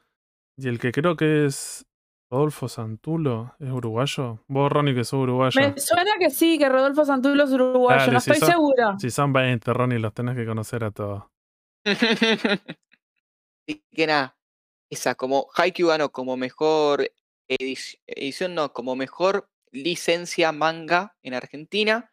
Y 0.57 0.69
el 0.69 0.79
que 0.79 0.91
creo 0.93 1.15
que 1.17 1.45
es 1.47 1.87
Rodolfo 2.31 2.69
Santulo, 2.69 3.55
¿es 3.61 3.71
uruguayo? 3.71 4.43
Vos, 4.49 4.73
Ronnie, 4.73 4.95
que 4.95 5.05
sos 5.05 5.21
uruguayo. 5.21 5.61
Me 5.61 5.79
suena 5.79 6.13
que 6.19 6.31
sí, 6.31 6.59
que 6.59 6.69
Rodolfo 6.69 7.05
Santulo 7.05 7.45
es 7.45 7.51
uruguayo, 7.51 8.01
Dale, 8.01 8.13
no 8.13 8.21
si 8.21 8.31
estoy 8.31 8.41
sos- 8.41 8.49
segura. 8.51 8.97
Si 8.99 9.11
son 9.11 9.33
20, 9.33 9.73
Ronnie, 9.75 9.99
los 9.99 10.15
tenés 10.15 10.35
que 10.37 10.47
conocer 10.47 10.85
a 10.85 10.91
todos. 10.91 11.25
Así 13.69 13.85
que 13.93 14.07
nada, 14.07 14.37
esa 14.91 15.15
como 15.15 15.49
Haikyuu 15.55 15.89
ganó 15.89 16.11
como 16.11 16.37
mejor 16.37 17.09
edici- 17.49 17.99
edición, 18.07 18.55
no, 18.55 18.73
como 18.73 18.97
mejor 18.97 19.49
licencia 19.73 20.53
manga 20.53 21.17
en 21.23 21.35
Argentina. 21.35 22.13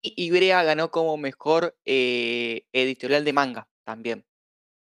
Y 0.00 0.14
Ibrea 0.26 0.62
ganó 0.62 0.90
como 0.90 1.16
mejor 1.16 1.76
eh, 1.84 2.66
editorial 2.72 3.24
de 3.24 3.32
manga 3.32 3.68
también. 3.84 4.24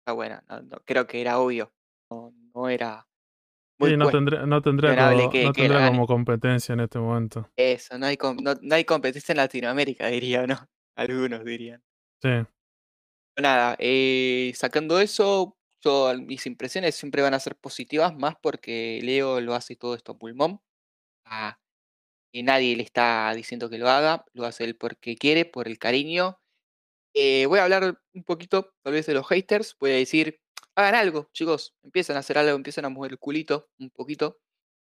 Está 0.00 0.12
buena, 0.12 0.44
no- 0.48 0.62
no, 0.62 0.76
creo 0.85 1.06
que 1.06 1.20
era 1.20 1.38
obvio. 1.38 1.72
No, 2.11 2.35
no 2.54 2.68
era 2.68 3.06
muy 3.78 3.90
Sí, 3.90 3.96
no 3.96 4.09
tendría, 4.11 4.46
no 4.46 4.62
tendría, 4.62 4.90
como, 4.96 5.30
que- 5.30 5.44
no 5.44 5.52
que 5.52 5.62
la 5.62 5.68
tendría 5.68 5.78
gane. 5.80 5.90
como 5.96 6.06
competencia 6.06 6.72
en 6.74 6.80
este 6.80 6.98
momento. 6.98 7.50
Eso, 7.56 7.98
no 7.98 8.06
hay, 8.06 8.18
no 8.62 8.74
hay 8.74 8.85
competencia 8.85 9.32
en 9.32 9.38
Latinoamérica, 9.38 10.06
diría, 10.09 10.46
¿no? 10.46 10.59
Algunos 10.96 11.44
dirían. 11.44 11.82
Sí. 12.22 12.30
Nada, 13.38 13.76
eh, 13.78 14.52
sacando 14.54 14.98
eso, 15.00 15.56
mis 16.18 16.46
impresiones 16.46 16.94
siempre 16.94 17.22
van 17.22 17.35
a 17.35 17.40
ser 17.40 17.57
positivas, 17.57 18.14
más 18.16 18.37
porque 18.42 19.01
Leo 19.03 19.40
lo 19.40 19.55
hace 19.55 19.77
todo 19.77 19.94
esto 19.94 20.12
a 20.12 20.18
pulmón. 20.18 20.61
a- 21.25 21.59
y 22.33 22.42
nadie 22.44 22.77
le 22.77 22.83
está 22.85 23.33
diciendo 23.35 23.70
que 23.70 23.79
lo 23.79 23.88
haga, 23.90 24.25
lo 24.35 24.46
hace 24.46 24.64
él 24.64 24.77
porque 24.77 25.16
quiere, 25.16 25.44
por 25.46 25.68
el 25.68 25.79
cariño. 25.79 26.40
Eh, 27.14 27.46
voy 27.46 27.59
a 27.61 27.64
hablar 27.64 28.01
un 28.14 28.25
poquito, 28.25 28.75
tal 28.83 28.92
vez, 28.94 29.07
de 29.07 29.14
los 29.14 29.27
haters. 29.29 29.77
Voy 29.81 29.90
a 29.92 29.94
decir, 29.96 30.40
hagan 30.77 30.94
algo, 30.96 31.31
chicos, 31.33 31.75
empiezan 31.83 32.16
a 32.16 32.20
hacer 32.20 32.38
algo, 32.38 32.57
empiezan 32.57 32.85
a 32.87 32.90
mover 32.90 33.12
el 33.12 33.18
culito 33.18 33.70
un 33.79 33.90
poquito. 33.90 34.40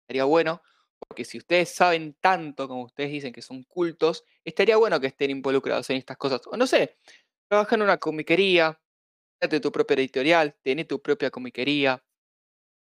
Estaría 0.03 0.23
bueno, 0.25 0.61
porque 1.07 1.25
si 1.25 1.37
ustedes 1.37 1.69
saben 1.75 2.15
tanto 2.21 2.67
como 2.67 2.83
ustedes 2.85 3.11
dicen 3.11 3.33
que 3.33 3.41
son 3.41 3.63
cultos, 3.63 4.23
estaría 4.45 4.77
bueno 4.77 4.99
que 4.99 5.07
estén 5.07 5.31
involucrados 5.31 5.89
en 5.89 5.97
estas 5.97 6.17
cosas. 6.17 6.41
O 6.47 6.57
no 6.57 6.67
sé, 6.67 6.97
trabaja 7.49 7.75
en 7.75 7.81
una 7.83 7.97
comiquería, 7.97 8.79
Créate 9.39 9.59
tu 9.59 9.71
propia 9.71 9.95
editorial, 9.95 10.55
tené 10.63 10.85
tu 10.85 11.01
propia 11.01 11.29
comiquería. 11.29 12.03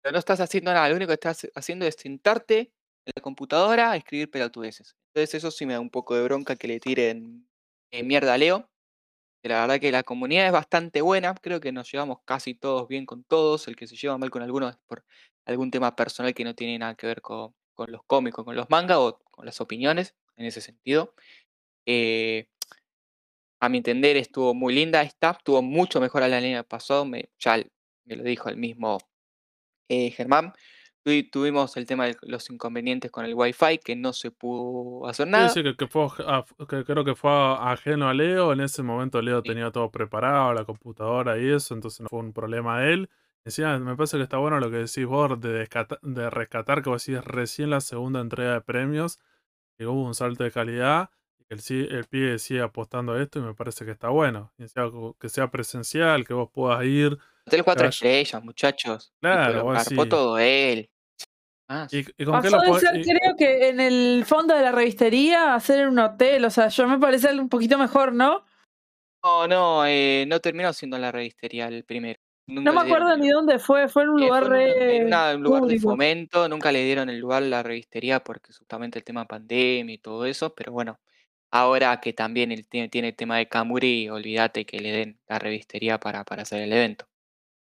Pero 0.02 0.14
no 0.14 0.20
estás 0.20 0.40
haciendo 0.40 0.74
nada, 0.74 0.90
lo 0.90 0.96
único 0.96 1.10
que 1.10 1.16
estás 1.16 1.48
haciendo 1.56 1.86
es 1.86 1.96
sentarte 1.96 2.74
en 3.06 3.14
la 3.16 3.22
computadora 3.22 3.92
a 3.92 3.98
escribir 3.98 4.32
pelotudeces. 4.32 4.96
Entonces 5.14 5.36
eso 5.36 5.52
sí 5.52 5.66
me 5.66 5.74
da 5.74 5.80
un 5.80 5.90
poco 5.90 6.16
de 6.16 6.24
bronca 6.24 6.56
que 6.56 6.68
le 6.68 6.80
tiren 6.80 7.48
eh, 7.92 8.04
mierda 8.04 8.34
a 8.34 8.38
Leo. 8.38 8.70
La 9.44 9.62
verdad 9.62 9.80
que 9.80 9.92
la 9.92 10.04
comunidad 10.04 10.48
es 10.48 10.52
bastante 10.52 11.02
buena, 11.02 11.36
creo 11.36 11.60
que 11.62 11.72
nos 11.72 11.92
llevamos 11.92 12.20
casi 12.26 12.56
todos 12.56 12.88
bien 12.88 13.06
con 13.06 13.24
todos. 13.24 13.68
El 13.68 13.76
que 13.76 13.88
se 13.88 13.96
lleva 13.96 14.18
mal 14.18 14.32
con 14.32 14.42
algunos 14.42 14.72
es 14.74 14.80
por 14.88 15.06
algún 15.46 15.72
tema 15.72 15.96
personal 15.96 16.34
que 16.34 16.44
no 16.44 16.56
tiene 16.56 16.80
nada 16.80 16.96
que 16.96 17.08
ver 17.08 17.22
con, 17.22 17.54
con 17.76 17.92
los 17.92 18.04
cómics, 18.06 18.36
con 18.36 18.56
los 18.56 18.70
mangas 18.70 18.98
o 18.98 19.20
con 19.32 19.46
las 19.46 19.62
opiniones 19.62 20.16
en 20.38 20.46
ese 20.46 20.62
sentido. 20.62 21.14
Eh, 21.86 22.48
a 23.60 23.70
mi 23.70 23.78
entender 23.78 24.18
estuvo 24.18 24.54
muy 24.54 24.74
linda 24.76 25.02
esta, 25.02 25.32
estuvo 25.32 25.62
mucho 25.62 26.00
mejor 26.02 26.24
al 26.24 26.34
año 26.34 26.64
pasado, 26.64 27.06
me, 27.06 27.30
ya 27.40 27.58
me 28.06 28.16
lo 28.16 28.24
dijo 28.24 28.50
el 28.50 28.58
mismo 28.58 28.98
eh, 29.90 30.12
Germán. 30.12 30.54
Tuvi- 31.04 31.30
tuvimos 31.30 31.78
el 31.78 31.86
tema 31.86 32.08
de 32.08 32.18
los 32.24 32.50
inconvenientes 32.50 33.12
con 33.12 33.26
el 33.26 33.36
wifi, 33.36 33.78
que 33.78 33.96
no 33.96 34.12
se 34.12 34.32
pudo 34.32 35.08
hacer 35.08 35.28
nada. 35.28 35.50
Sí, 35.50 35.60
sí, 35.60 35.64
que, 35.64 35.76
que 35.76 35.88
fue, 35.88 36.08
a- 36.26 36.44
que 36.68 36.84
creo 36.84 37.06
que 37.06 37.14
fue 37.16 37.30
a- 37.32 37.72
ajeno 37.72 38.10
a 38.10 38.14
Leo. 38.14 38.52
En 38.54 38.60
ese 38.62 38.82
momento 38.82 39.22
Leo 39.22 39.42
Sí. 39.42 39.50
tenía 39.50 39.72
todo 39.72 39.92
preparado, 39.92 40.54
la 40.54 40.66
computadora 40.66 41.38
y 41.38 41.48
eso, 41.52 41.76
entonces 41.76 42.02
no 42.02 42.08
fue 42.10 42.20
un 42.20 42.34
problema 42.34 42.82
de 42.82 42.94
él. 42.94 43.10
Encima, 43.46 43.78
me 43.78 43.96
parece 43.96 44.18
que 44.18 44.24
está 44.24 44.38
bueno 44.38 44.60
lo 44.60 44.72
que 44.72 44.78
decís 44.78 45.06
vos 45.06 45.40
de, 45.40 45.50
descata- 45.50 46.00
de 46.02 46.30
rescatar, 46.32 46.82
que 46.82 46.90
vos 46.90 47.06
decís 47.06 47.24
recién 47.24 47.70
la 47.70 47.82
segunda 47.82 48.20
entrega 48.20 48.54
de 48.54 48.62
premios, 48.62 49.20
que 49.78 49.86
hubo 49.86 50.04
un 50.04 50.16
salto 50.16 50.44
de 50.44 50.50
calidad, 50.52 51.12
el, 51.70 51.92
el 51.96 52.06
pibe 52.06 52.40
sigue 52.40 52.62
apostando 52.62 53.14
a 53.14 53.22
esto, 53.22 53.40
y 53.40 53.42
me 53.42 53.54
parece 53.54 53.86
que 53.86 53.92
está 53.92 54.10
bueno. 54.10 54.52
Que 55.20 55.30
sea 55.30 55.50
presencial, 55.52 56.26
que 56.26 56.34
vos 56.34 56.50
puedas 56.54 56.84
ir. 56.86 57.18
Hotel 57.48 57.64
4 57.64 57.80
vaya- 57.82 57.90
estrellas, 57.90 58.44
muchachos. 58.44 59.14
Claro, 59.22 59.64
lo 59.72 59.74
decís. 59.74 60.10
todo 60.10 60.38
él. 60.40 60.90
Más. 61.68 61.92
¿Y, 61.94 62.00
y 62.18 62.26
con 62.26 62.42
qué 62.42 62.50
Pasó 62.52 62.58
lo 62.66 62.74
de 62.76 62.80
ser, 62.80 62.96
y- 62.98 63.04
creo 63.04 63.36
que 63.36 63.70
en 63.70 63.80
el 63.80 64.24
fondo 64.26 64.54
de 64.56 64.62
la 64.62 64.72
revistería 64.72 65.56
a 65.56 65.60
ser 65.60 65.80
en 65.80 65.90
un 65.90 66.00
hotel. 66.00 66.46
O 66.46 66.50
sea, 66.50 66.68
yo 66.68 66.88
me 66.88 67.00
parece 67.00 67.34
un 67.40 67.50
poquito 67.50 67.78
mejor, 67.78 68.14
¿no? 68.14 68.46
No, 69.24 69.48
no, 69.48 69.86
eh, 69.88 70.26
no 70.28 70.40
terminó 70.40 70.72
siendo 70.74 70.98
la 71.00 71.12
revistería 71.12 71.68
el 71.68 71.84
primero. 71.84 72.20
Nunca 72.48 72.72
No 72.72 72.74
me 72.80 72.84
dieron 72.86 73.02
acuerdo 73.08 73.18
ni 73.18 73.30
dónde 73.30 73.58
fue. 73.58 73.88
Fue 73.88 74.04
en 74.04 74.10
un 74.10 74.22
lugar 74.22 74.44
en 74.44 74.48
una- 74.50 74.56
re 74.56 74.98
en 74.98 75.08
una- 75.08 75.36
un 75.36 75.42
lugar 75.42 75.64
de 75.64 75.80
fomento, 75.80 76.48
nunca 76.48 76.72
le 76.72 76.84
dieron 76.84 77.10
el 77.10 77.18
lugar 77.18 77.42
a 77.42 77.46
la 77.48 77.64
revistería 77.64 78.24
porque 78.24 78.54
justamente 78.54 79.00
el 79.00 79.04
tema 79.04 79.26
pandemia 79.26 79.96
y 79.96 79.98
todo 79.98 80.26
eso, 80.28 80.54
pero 80.54 80.72
bueno, 80.72 81.00
ahora 81.56 82.02
que 82.02 82.12
también 82.12 82.52
el, 82.52 82.68
tiene, 82.68 82.90
tiene 82.90 83.10
el 83.10 83.16
tema 83.16 83.38
de 83.38 83.48
Camuri, 83.48 84.10
olvídate 84.10 84.66
que 84.66 84.80
le 84.80 84.92
den 84.92 85.20
la 85.28 85.40
revistería 85.40 86.00
para, 86.00 86.26
para 86.26 86.42
hacer 86.42 86.62
el 86.62 86.74
evento. 86.74 87.08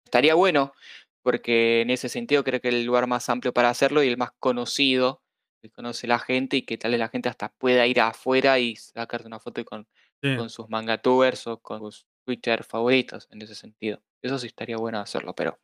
Estaría 0.03 0.35
bueno, 0.35 0.73
porque 1.21 1.81
en 1.81 1.89
ese 1.89 2.09
sentido 2.09 2.43
creo 2.43 2.59
que 2.59 2.67
es 2.67 2.73
el 2.73 2.83
lugar 2.83 3.07
más 3.07 3.29
amplio 3.29 3.53
para 3.53 3.69
hacerlo 3.69 4.03
y 4.03 4.09
el 4.09 4.17
más 4.17 4.31
conocido, 4.37 5.23
que 5.61 5.71
conoce 5.71 6.07
la 6.07 6.19
gente 6.19 6.57
y 6.57 6.61
que 6.63 6.77
tal 6.77 6.91
vez 6.91 6.99
la 6.99 7.07
gente 7.07 7.29
hasta 7.29 7.49
pueda 7.49 7.87
ir 7.87 8.01
afuera 8.01 8.59
y 8.59 8.75
sacarte 8.75 9.27
una 9.27 9.39
foto 9.39 9.63
con, 9.63 9.87
sí. 10.21 10.35
con 10.35 10.49
sus 10.49 10.69
mangatubers 10.69 11.47
o 11.47 11.61
con 11.61 11.79
sus 11.79 12.05
Twitter 12.25 12.65
favoritos 12.65 13.29
en 13.31 13.41
ese 13.41 13.55
sentido. 13.55 14.01
Eso 14.21 14.37
sí 14.37 14.47
estaría 14.47 14.75
bueno 14.75 14.99
hacerlo, 14.99 15.33
pero 15.33 15.59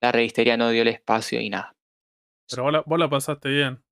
la 0.00 0.10
revistería 0.10 0.56
no 0.56 0.70
dio 0.70 0.82
el 0.82 0.88
espacio 0.88 1.40
y 1.40 1.50
nada. 1.50 1.76
Pero 2.50 2.64
vos 2.64 2.72
la, 2.72 2.82
vos 2.84 2.98
la 2.98 3.08
pasaste 3.08 3.48
bien. 3.48 3.82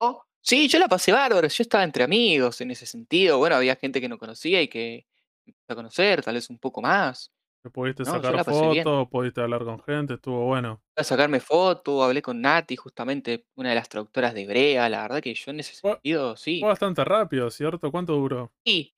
Oh, 0.00 0.24
sí, 0.42 0.68
yo 0.68 0.78
la 0.78 0.88
pasé 0.88 1.12
bárbaro, 1.12 1.48
yo 1.48 1.62
estaba 1.62 1.84
entre 1.84 2.04
amigos 2.04 2.60
en 2.60 2.70
ese 2.70 2.86
sentido. 2.86 3.38
Bueno, 3.38 3.56
había 3.56 3.76
gente 3.76 4.00
que 4.00 4.08
no 4.08 4.18
conocía 4.18 4.62
y 4.62 4.68
que 4.68 5.06
empecé 5.46 5.72
a 5.72 5.74
conocer, 5.76 6.22
tal 6.22 6.34
vez 6.34 6.50
un 6.50 6.58
poco 6.58 6.82
más. 6.82 7.32
Te 7.62 7.70
pudiste 7.70 8.04
No, 8.04 8.12
sacar 8.12 8.44
fotos, 8.44 9.08
pudiste 9.10 9.40
hablar 9.40 9.64
con 9.64 9.82
gente, 9.82 10.14
estuvo 10.14 10.44
bueno. 10.46 10.80
A 10.96 11.04
sacarme 11.04 11.40
fotos, 11.40 12.02
hablé 12.04 12.22
con 12.22 12.40
Nati, 12.40 12.76
justamente 12.76 13.46
una 13.56 13.70
de 13.70 13.74
las 13.76 13.88
traductoras 13.88 14.34
de 14.34 14.46
Brea. 14.46 14.88
La 14.88 15.02
verdad 15.02 15.20
que 15.20 15.34
yo 15.34 15.50
en 15.50 15.60
ese 15.60 15.74
Fue- 15.80 15.92
sentido, 15.92 16.36
sí. 16.36 16.60
Fue 16.60 16.68
bastante 16.68 17.04
rápido, 17.04 17.50
¿cierto? 17.50 17.90
¿Cuánto 17.90 18.14
duró? 18.14 18.52
Y, 18.64 18.94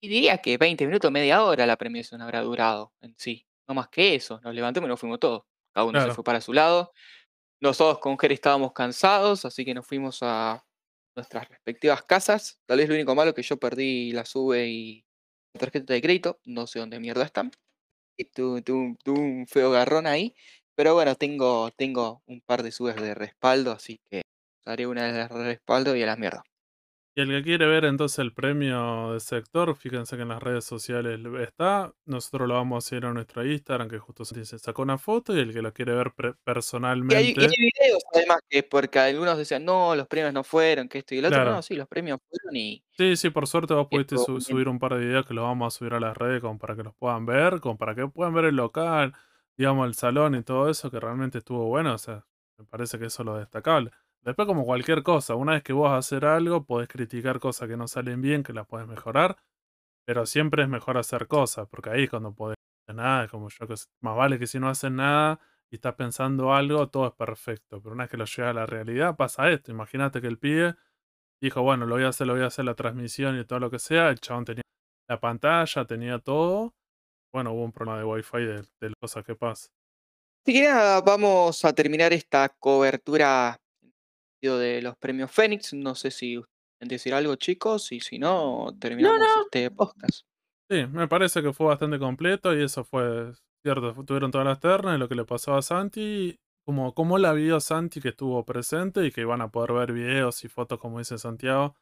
y 0.00 0.08
diría 0.08 0.38
que 0.38 0.58
20 0.58 0.86
minutos, 0.86 1.10
media 1.12 1.44
hora 1.44 1.66
la 1.66 1.76
premiación 1.76 2.20
habrá 2.22 2.42
durado 2.42 2.92
en 3.00 3.14
sí. 3.18 3.46
No 3.68 3.74
más 3.74 3.88
que 3.88 4.14
eso. 4.14 4.40
Nos 4.42 4.54
levantamos 4.54 4.88
y 4.88 4.90
nos 4.90 5.00
fuimos 5.00 5.20
todos. 5.20 5.44
Cada 5.72 5.86
uno 5.86 5.92
Claro. 5.92 6.10
se 6.10 6.12
fue 6.12 6.24
para 6.24 6.40
su 6.40 6.52
lado. 6.52 6.92
Nosotros 7.60 7.98
con 8.00 8.18
Ger 8.18 8.32
estábamos 8.32 8.72
cansados, 8.72 9.44
así 9.44 9.64
que 9.64 9.74
nos 9.74 9.86
fuimos 9.86 10.18
a 10.22 10.64
nuestras 11.16 11.48
respectivas 11.48 12.02
casas. 12.04 12.60
Tal 12.66 12.78
vez 12.78 12.88
lo 12.88 12.94
único 12.94 13.14
malo 13.14 13.34
que 13.34 13.42
yo 13.42 13.56
perdí 13.58 14.12
la 14.12 14.24
sube 14.24 14.66
y 14.68 15.04
la 15.54 15.60
tarjeta 15.60 15.94
de 15.94 16.02
crédito. 16.02 16.40
No 16.44 16.66
sé 16.66 16.80
dónde 16.80 17.00
mierda 17.00 17.24
están. 17.24 17.50
Y 18.18 18.26
tuve, 18.26 18.62
un- 18.74 18.96
tuve 18.98 19.20
un 19.20 19.46
feo 19.48 19.70
garrón 19.72 20.06
ahí. 20.06 20.34
Pero 20.76 20.94
bueno, 20.94 21.14
tengo, 21.16 21.70
tengo 21.72 22.22
un 22.26 22.40
par 22.42 22.62
de 22.64 22.72
subes 22.72 22.96
de 22.96 23.14
respaldo, 23.14 23.72
así 23.72 24.00
que 24.10 24.22
haré 24.66 24.86
una 24.86 25.06
de 25.12 25.18
las 25.18 25.30
respaldo 25.32 25.96
y 25.96 26.02
a 26.02 26.06
la 26.06 26.16
mierda. 26.16 26.42
Y 27.16 27.20
el 27.20 27.28
que 27.28 27.42
quiere 27.44 27.66
ver 27.66 27.84
entonces 27.84 28.18
el 28.18 28.32
premio 28.32 29.12
de 29.12 29.20
sector, 29.20 29.76
fíjense 29.76 30.16
que 30.16 30.22
en 30.22 30.28
las 30.30 30.42
redes 30.42 30.64
sociales 30.64 31.20
está. 31.40 31.92
Nosotros 32.06 32.48
lo 32.48 32.54
vamos 32.54 32.74
a 32.74 32.78
hacer 32.84 33.06
a 33.06 33.12
nuestro 33.12 33.46
Instagram, 33.46 33.88
que 33.88 33.98
justo 34.00 34.24
se 34.24 34.44
sacó 34.58 34.82
una 34.82 34.98
foto, 34.98 35.32
y 35.36 35.38
el 35.38 35.52
que 35.52 35.62
lo 35.62 35.72
quiere 35.72 35.94
ver 35.94 36.12
Y 36.18 36.26
hay, 36.26 36.32
personalmente. 36.42 37.14
y 37.40 37.44
hay 37.44 37.70
videos, 37.78 38.02
además, 38.12 38.38
que 38.48 38.64
porque 38.64 38.98
algunos 38.98 39.38
decían, 39.38 39.64
no, 39.64 39.94
los 39.94 40.08
premios 40.08 40.32
no 40.32 40.42
fueron, 40.42 40.88
que 40.88 40.98
esto 40.98 41.14
y 41.14 41.18
el 41.18 41.26
otro. 41.26 41.36
Claro. 41.36 41.52
No, 41.52 41.62
sí, 41.62 41.76
los 41.76 41.86
premios 41.86 42.18
fueron 42.28 42.56
y. 42.56 42.82
Sí, 42.96 43.14
sí, 43.16 43.30
por 43.30 43.46
suerte 43.46 43.74
vos 43.74 43.86
pudiste 43.88 44.16
su- 44.18 44.40
subir 44.40 44.68
un 44.68 44.80
par 44.80 44.94
de 44.94 45.06
videos 45.06 45.24
que 45.24 45.34
los 45.34 45.44
vamos 45.44 45.72
a 45.72 45.78
subir 45.78 45.94
a 45.94 46.00
las 46.00 46.16
redes 46.16 46.40
como 46.40 46.58
para 46.58 46.74
que 46.74 46.82
los 46.82 46.94
puedan 46.96 47.26
ver, 47.26 47.60
como 47.60 47.78
para 47.78 47.94
que 47.94 48.08
puedan 48.08 48.34
ver 48.34 48.46
el 48.46 48.56
local, 48.56 49.14
digamos, 49.56 49.86
el 49.86 49.94
salón 49.94 50.34
y 50.34 50.42
todo 50.42 50.68
eso, 50.68 50.90
que 50.90 50.98
realmente 50.98 51.38
estuvo 51.38 51.66
bueno. 51.66 51.94
O 51.94 51.98
sea, 51.98 52.26
me 52.58 52.64
parece 52.64 52.98
que 52.98 53.06
eso 53.06 53.22
es 53.22 53.26
lo 53.26 53.36
destacable. 53.36 53.92
Después, 54.24 54.46
como 54.46 54.64
cualquier 54.64 55.02
cosa, 55.02 55.34
una 55.34 55.52
vez 55.52 55.62
que 55.62 55.74
vos 55.74 55.92
hacer 55.92 56.24
algo, 56.24 56.64
podés 56.64 56.88
criticar 56.88 57.40
cosas 57.40 57.68
que 57.68 57.76
no 57.76 57.86
salen 57.86 58.22
bien, 58.22 58.42
que 58.42 58.54
las 58.54 58.66
podés 58.66 58.86
mejorar, 58.86 59.36
pero 60.06 60.26
siempre 60.26 60.62
es 60.62 60.68
mejor 60.68 60.98
hacer 60.98 61.28
cosas, 61.28 61.68
porque 61.68 61.90
ahí 61.90 62.04
es 62.04 62.10
cuando 62.10 62.34
podés 62.34 62.56
hacer 62.86 62.96
nada, 62.96 63.28
como 63.28 63.50
yo 63.50 63.66
que 63.66 63.74
más 64.00 64.16
vale 64.16 64.38
que 64.38 64.46
si 64.46 64.58
no 64.58 64.68
haces 64.70 64.90
nada 64.90 65.40
y 65.70 65.76
estás 65.76 65.94
pensando 65.94 66.54
algo, 66.54 66.88
todo 66.88 67.08
es 67.08 67.12
perfecto. 67.14 67.82
Pero 67.82 67.94
una 67.94 68.04
vez 68.04 68.10
que 68.10 68.16
lo 68.16 68.24
llega 68.24 68.50
a 68.50 68.54
la 68.54 68.66
realidad, 68.66 69.16
pasa 69.16 69.50
esto. 69.50 69.72
Imagínate 69.72 70.20
que 70.22 70.26
el 70.28 70.38
pibe 70.38 70.76
dijo, 71.42 71.62
bueno, 71.62 71.86
lo 71.86 71.96
voy 71.96 72.04
a 72.04 72.08
hacer, 72.08 72.26
lo 72.26 72.34
voy 72.34 72.42
a 72.42 72.46
hacer 72.46 72.64
la 72.64 72.74
transmisión 72.74 73.38
y 73.38 73.44
todo 73.44 73.60
lo 73.60 73.70
que 73.70 73.78
sea. 73.78 74.08
El 74.10 74.20
chabón 74.20 74.46
tenía 74.46 74.62
la 75.08 75.20
pantalla, 75.20 75.84
tenía 75.84 76.18
todo. 76.18 76.74
Bueno, 77.32 77.52
hubo 77.52 77.64
un 77.64 77.72
problema 77.72 77.98
de 77.98 78.04
wifi 78.04 78.38
de, 78.38 78.62
de 78.80 78.94
cosas 79.00 79.24
que 79.24 79.34
pasa. 79.34 79.68
Así 80.46 80.54
que 80.54 80.62
nada, 80.62 81.00
vamos 81.00 81.64
a 81.64 81.72
terminar 81.72 82.12
esta 82.12 82.48
cobertura 82.48 83.58
de 84.52 84.82
los 84.82 84.96
premios 84.96 85.30
Fénix. 85.30 85.72
No 85.72 85.94
sé 85.94 86.10
si 86.10 86.34
quieren 86.34 86.88
decir 86.88 87.14
algo, 87.14 87.36
chicos, 87.36 87.92
y 87.92 88.00
si 88.00 88.18
no, 88.18 88.76
terminamos 88.78 89.18
no. 89.18 89.42
este 89.42 89.70
podcast. 89.70 90.26
Sí, 90.70 90.86
me 90.86 91.08
parece 91.08 91.42
que 91.42 91.52
fue 91.52 91.66
bastante 91.66 91.98
completo 91.98 92.56
y 92.56 92.62
eso 92.62 92.84
fue 92.84 93.32
cierto. 93.62 93.94
Tuvieron 94.04 94.30
todas 94.30 94.46
las 94.46 94.60
ternas 94.60 94.98
lo 94.98 95.08
que 95.08 95.14
le 95.14 95.24
pasó 95.24 95.54
a 95.54 95.62
Santi, 95.62 96.38
como, 96.64 96.94
como 96.94 97.18
la 97.18 97.32
vio 97.32 97.60
Santi 97.60 98.00
que 98.00 98.10
estuvo 98.10 98.44
presente 98.44 99.04
y 99.04 99.12
que 99.12 99.24
van 99.24 99.40
a 99.40 99.50
poder 99.50 99.72
ver 99.72 99.92
videos 99.92 100.42
y 100.44 100.48
fotos, 100.48 100.78
como 100.78 100.98
dice 100.98 101.18
Santiago, 101.18 101.76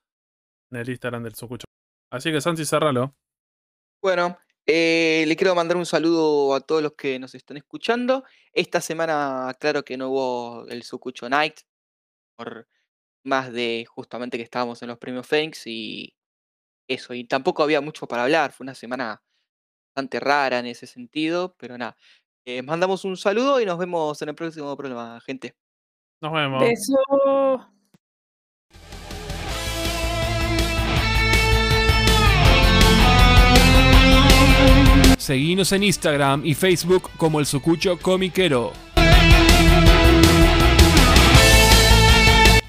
en 0.71 0.79
el 0.79 0.89
Instagram 0.89 1.23
del 1.23 1.35
Sucucho. 1.35 1.67
Así 2.11 2.33
que 2.33 2.41
Santi, 2.41 2.65
cerralo. 2.65 3.15
Bueno, 4.03 4.37
eh, 4.67 5.25
le 5.27 5.37
quiero 5.37 5.55
mandar 5.55 5.77
un 5.77 5.87
saludo 5.87 6.55
a 6.55 6.61
todos 6.61 6.83
los 6.83 6.93
que 6.93 7.19
nos 7.19 7.35
están 7.35 7.57
escuchando. 7.57 8.25
Esta 8.53 8.81
semana, 8.81 9.57
claro 9.59 9.85
que 9.85 9.97
no 9.97 10.11
hubo 10.11 10.67
el 10.69 10.83
Sucucho 10.83 11.29
Night, 11.29 11.61
por 12.43 12.69
más 13.25 13.53
de 13.53 13.87
justamente 13.89 14.37
que 14.37 14.43
estábamos 14.43 14.83
en 14.83 14.89
los 14.89 14.99
premios 14.99 15.27
Fénix 15.27 15.67
y 15.67 16.15
eso, 16.89 17.15
y 17.15 17.25
tampoco 17.25 17.63
había 17.63 17.81
mucho 17.81 18.07
para 18.07 18.25
hablar, 18.25 18.53
fue 18.53 18.65
una 18.65 18.75
semana 18.75 19.23
bastante 19.95 20.19
rara 20.19 20.59
en 20.59 20.67
ese 20.67 20.87
sentido, 20.87 21.55
pero 21.57 21.79
nada. 21.79 21.97
Eh, 22.45 22.63
mandamos 22.63 23.05
un 23.05 23.17
saludo 23.17 23.61
y 23.61 23.65
nos 23.65 23.79
vemos 23.79 24.21
en 24.21 24.31
el 24.31 24.35
próximo 24.35 24.77
programa, 24.77 25.21
gente. 25.21 25.55
Nos 26.21 26.33
vemos. 26.33 26.61
Beso. 26.61 27.69
Seguinos 35.19 35.71
en 35.71 35.85
Instagram 35.85 36.45
y 36.45 36.55
Facebook 36.55 37.11
como 37.17 37.39
el 37.39 37.47
Sucucho 37.47 37.97
Comiquero. 37.97 38.73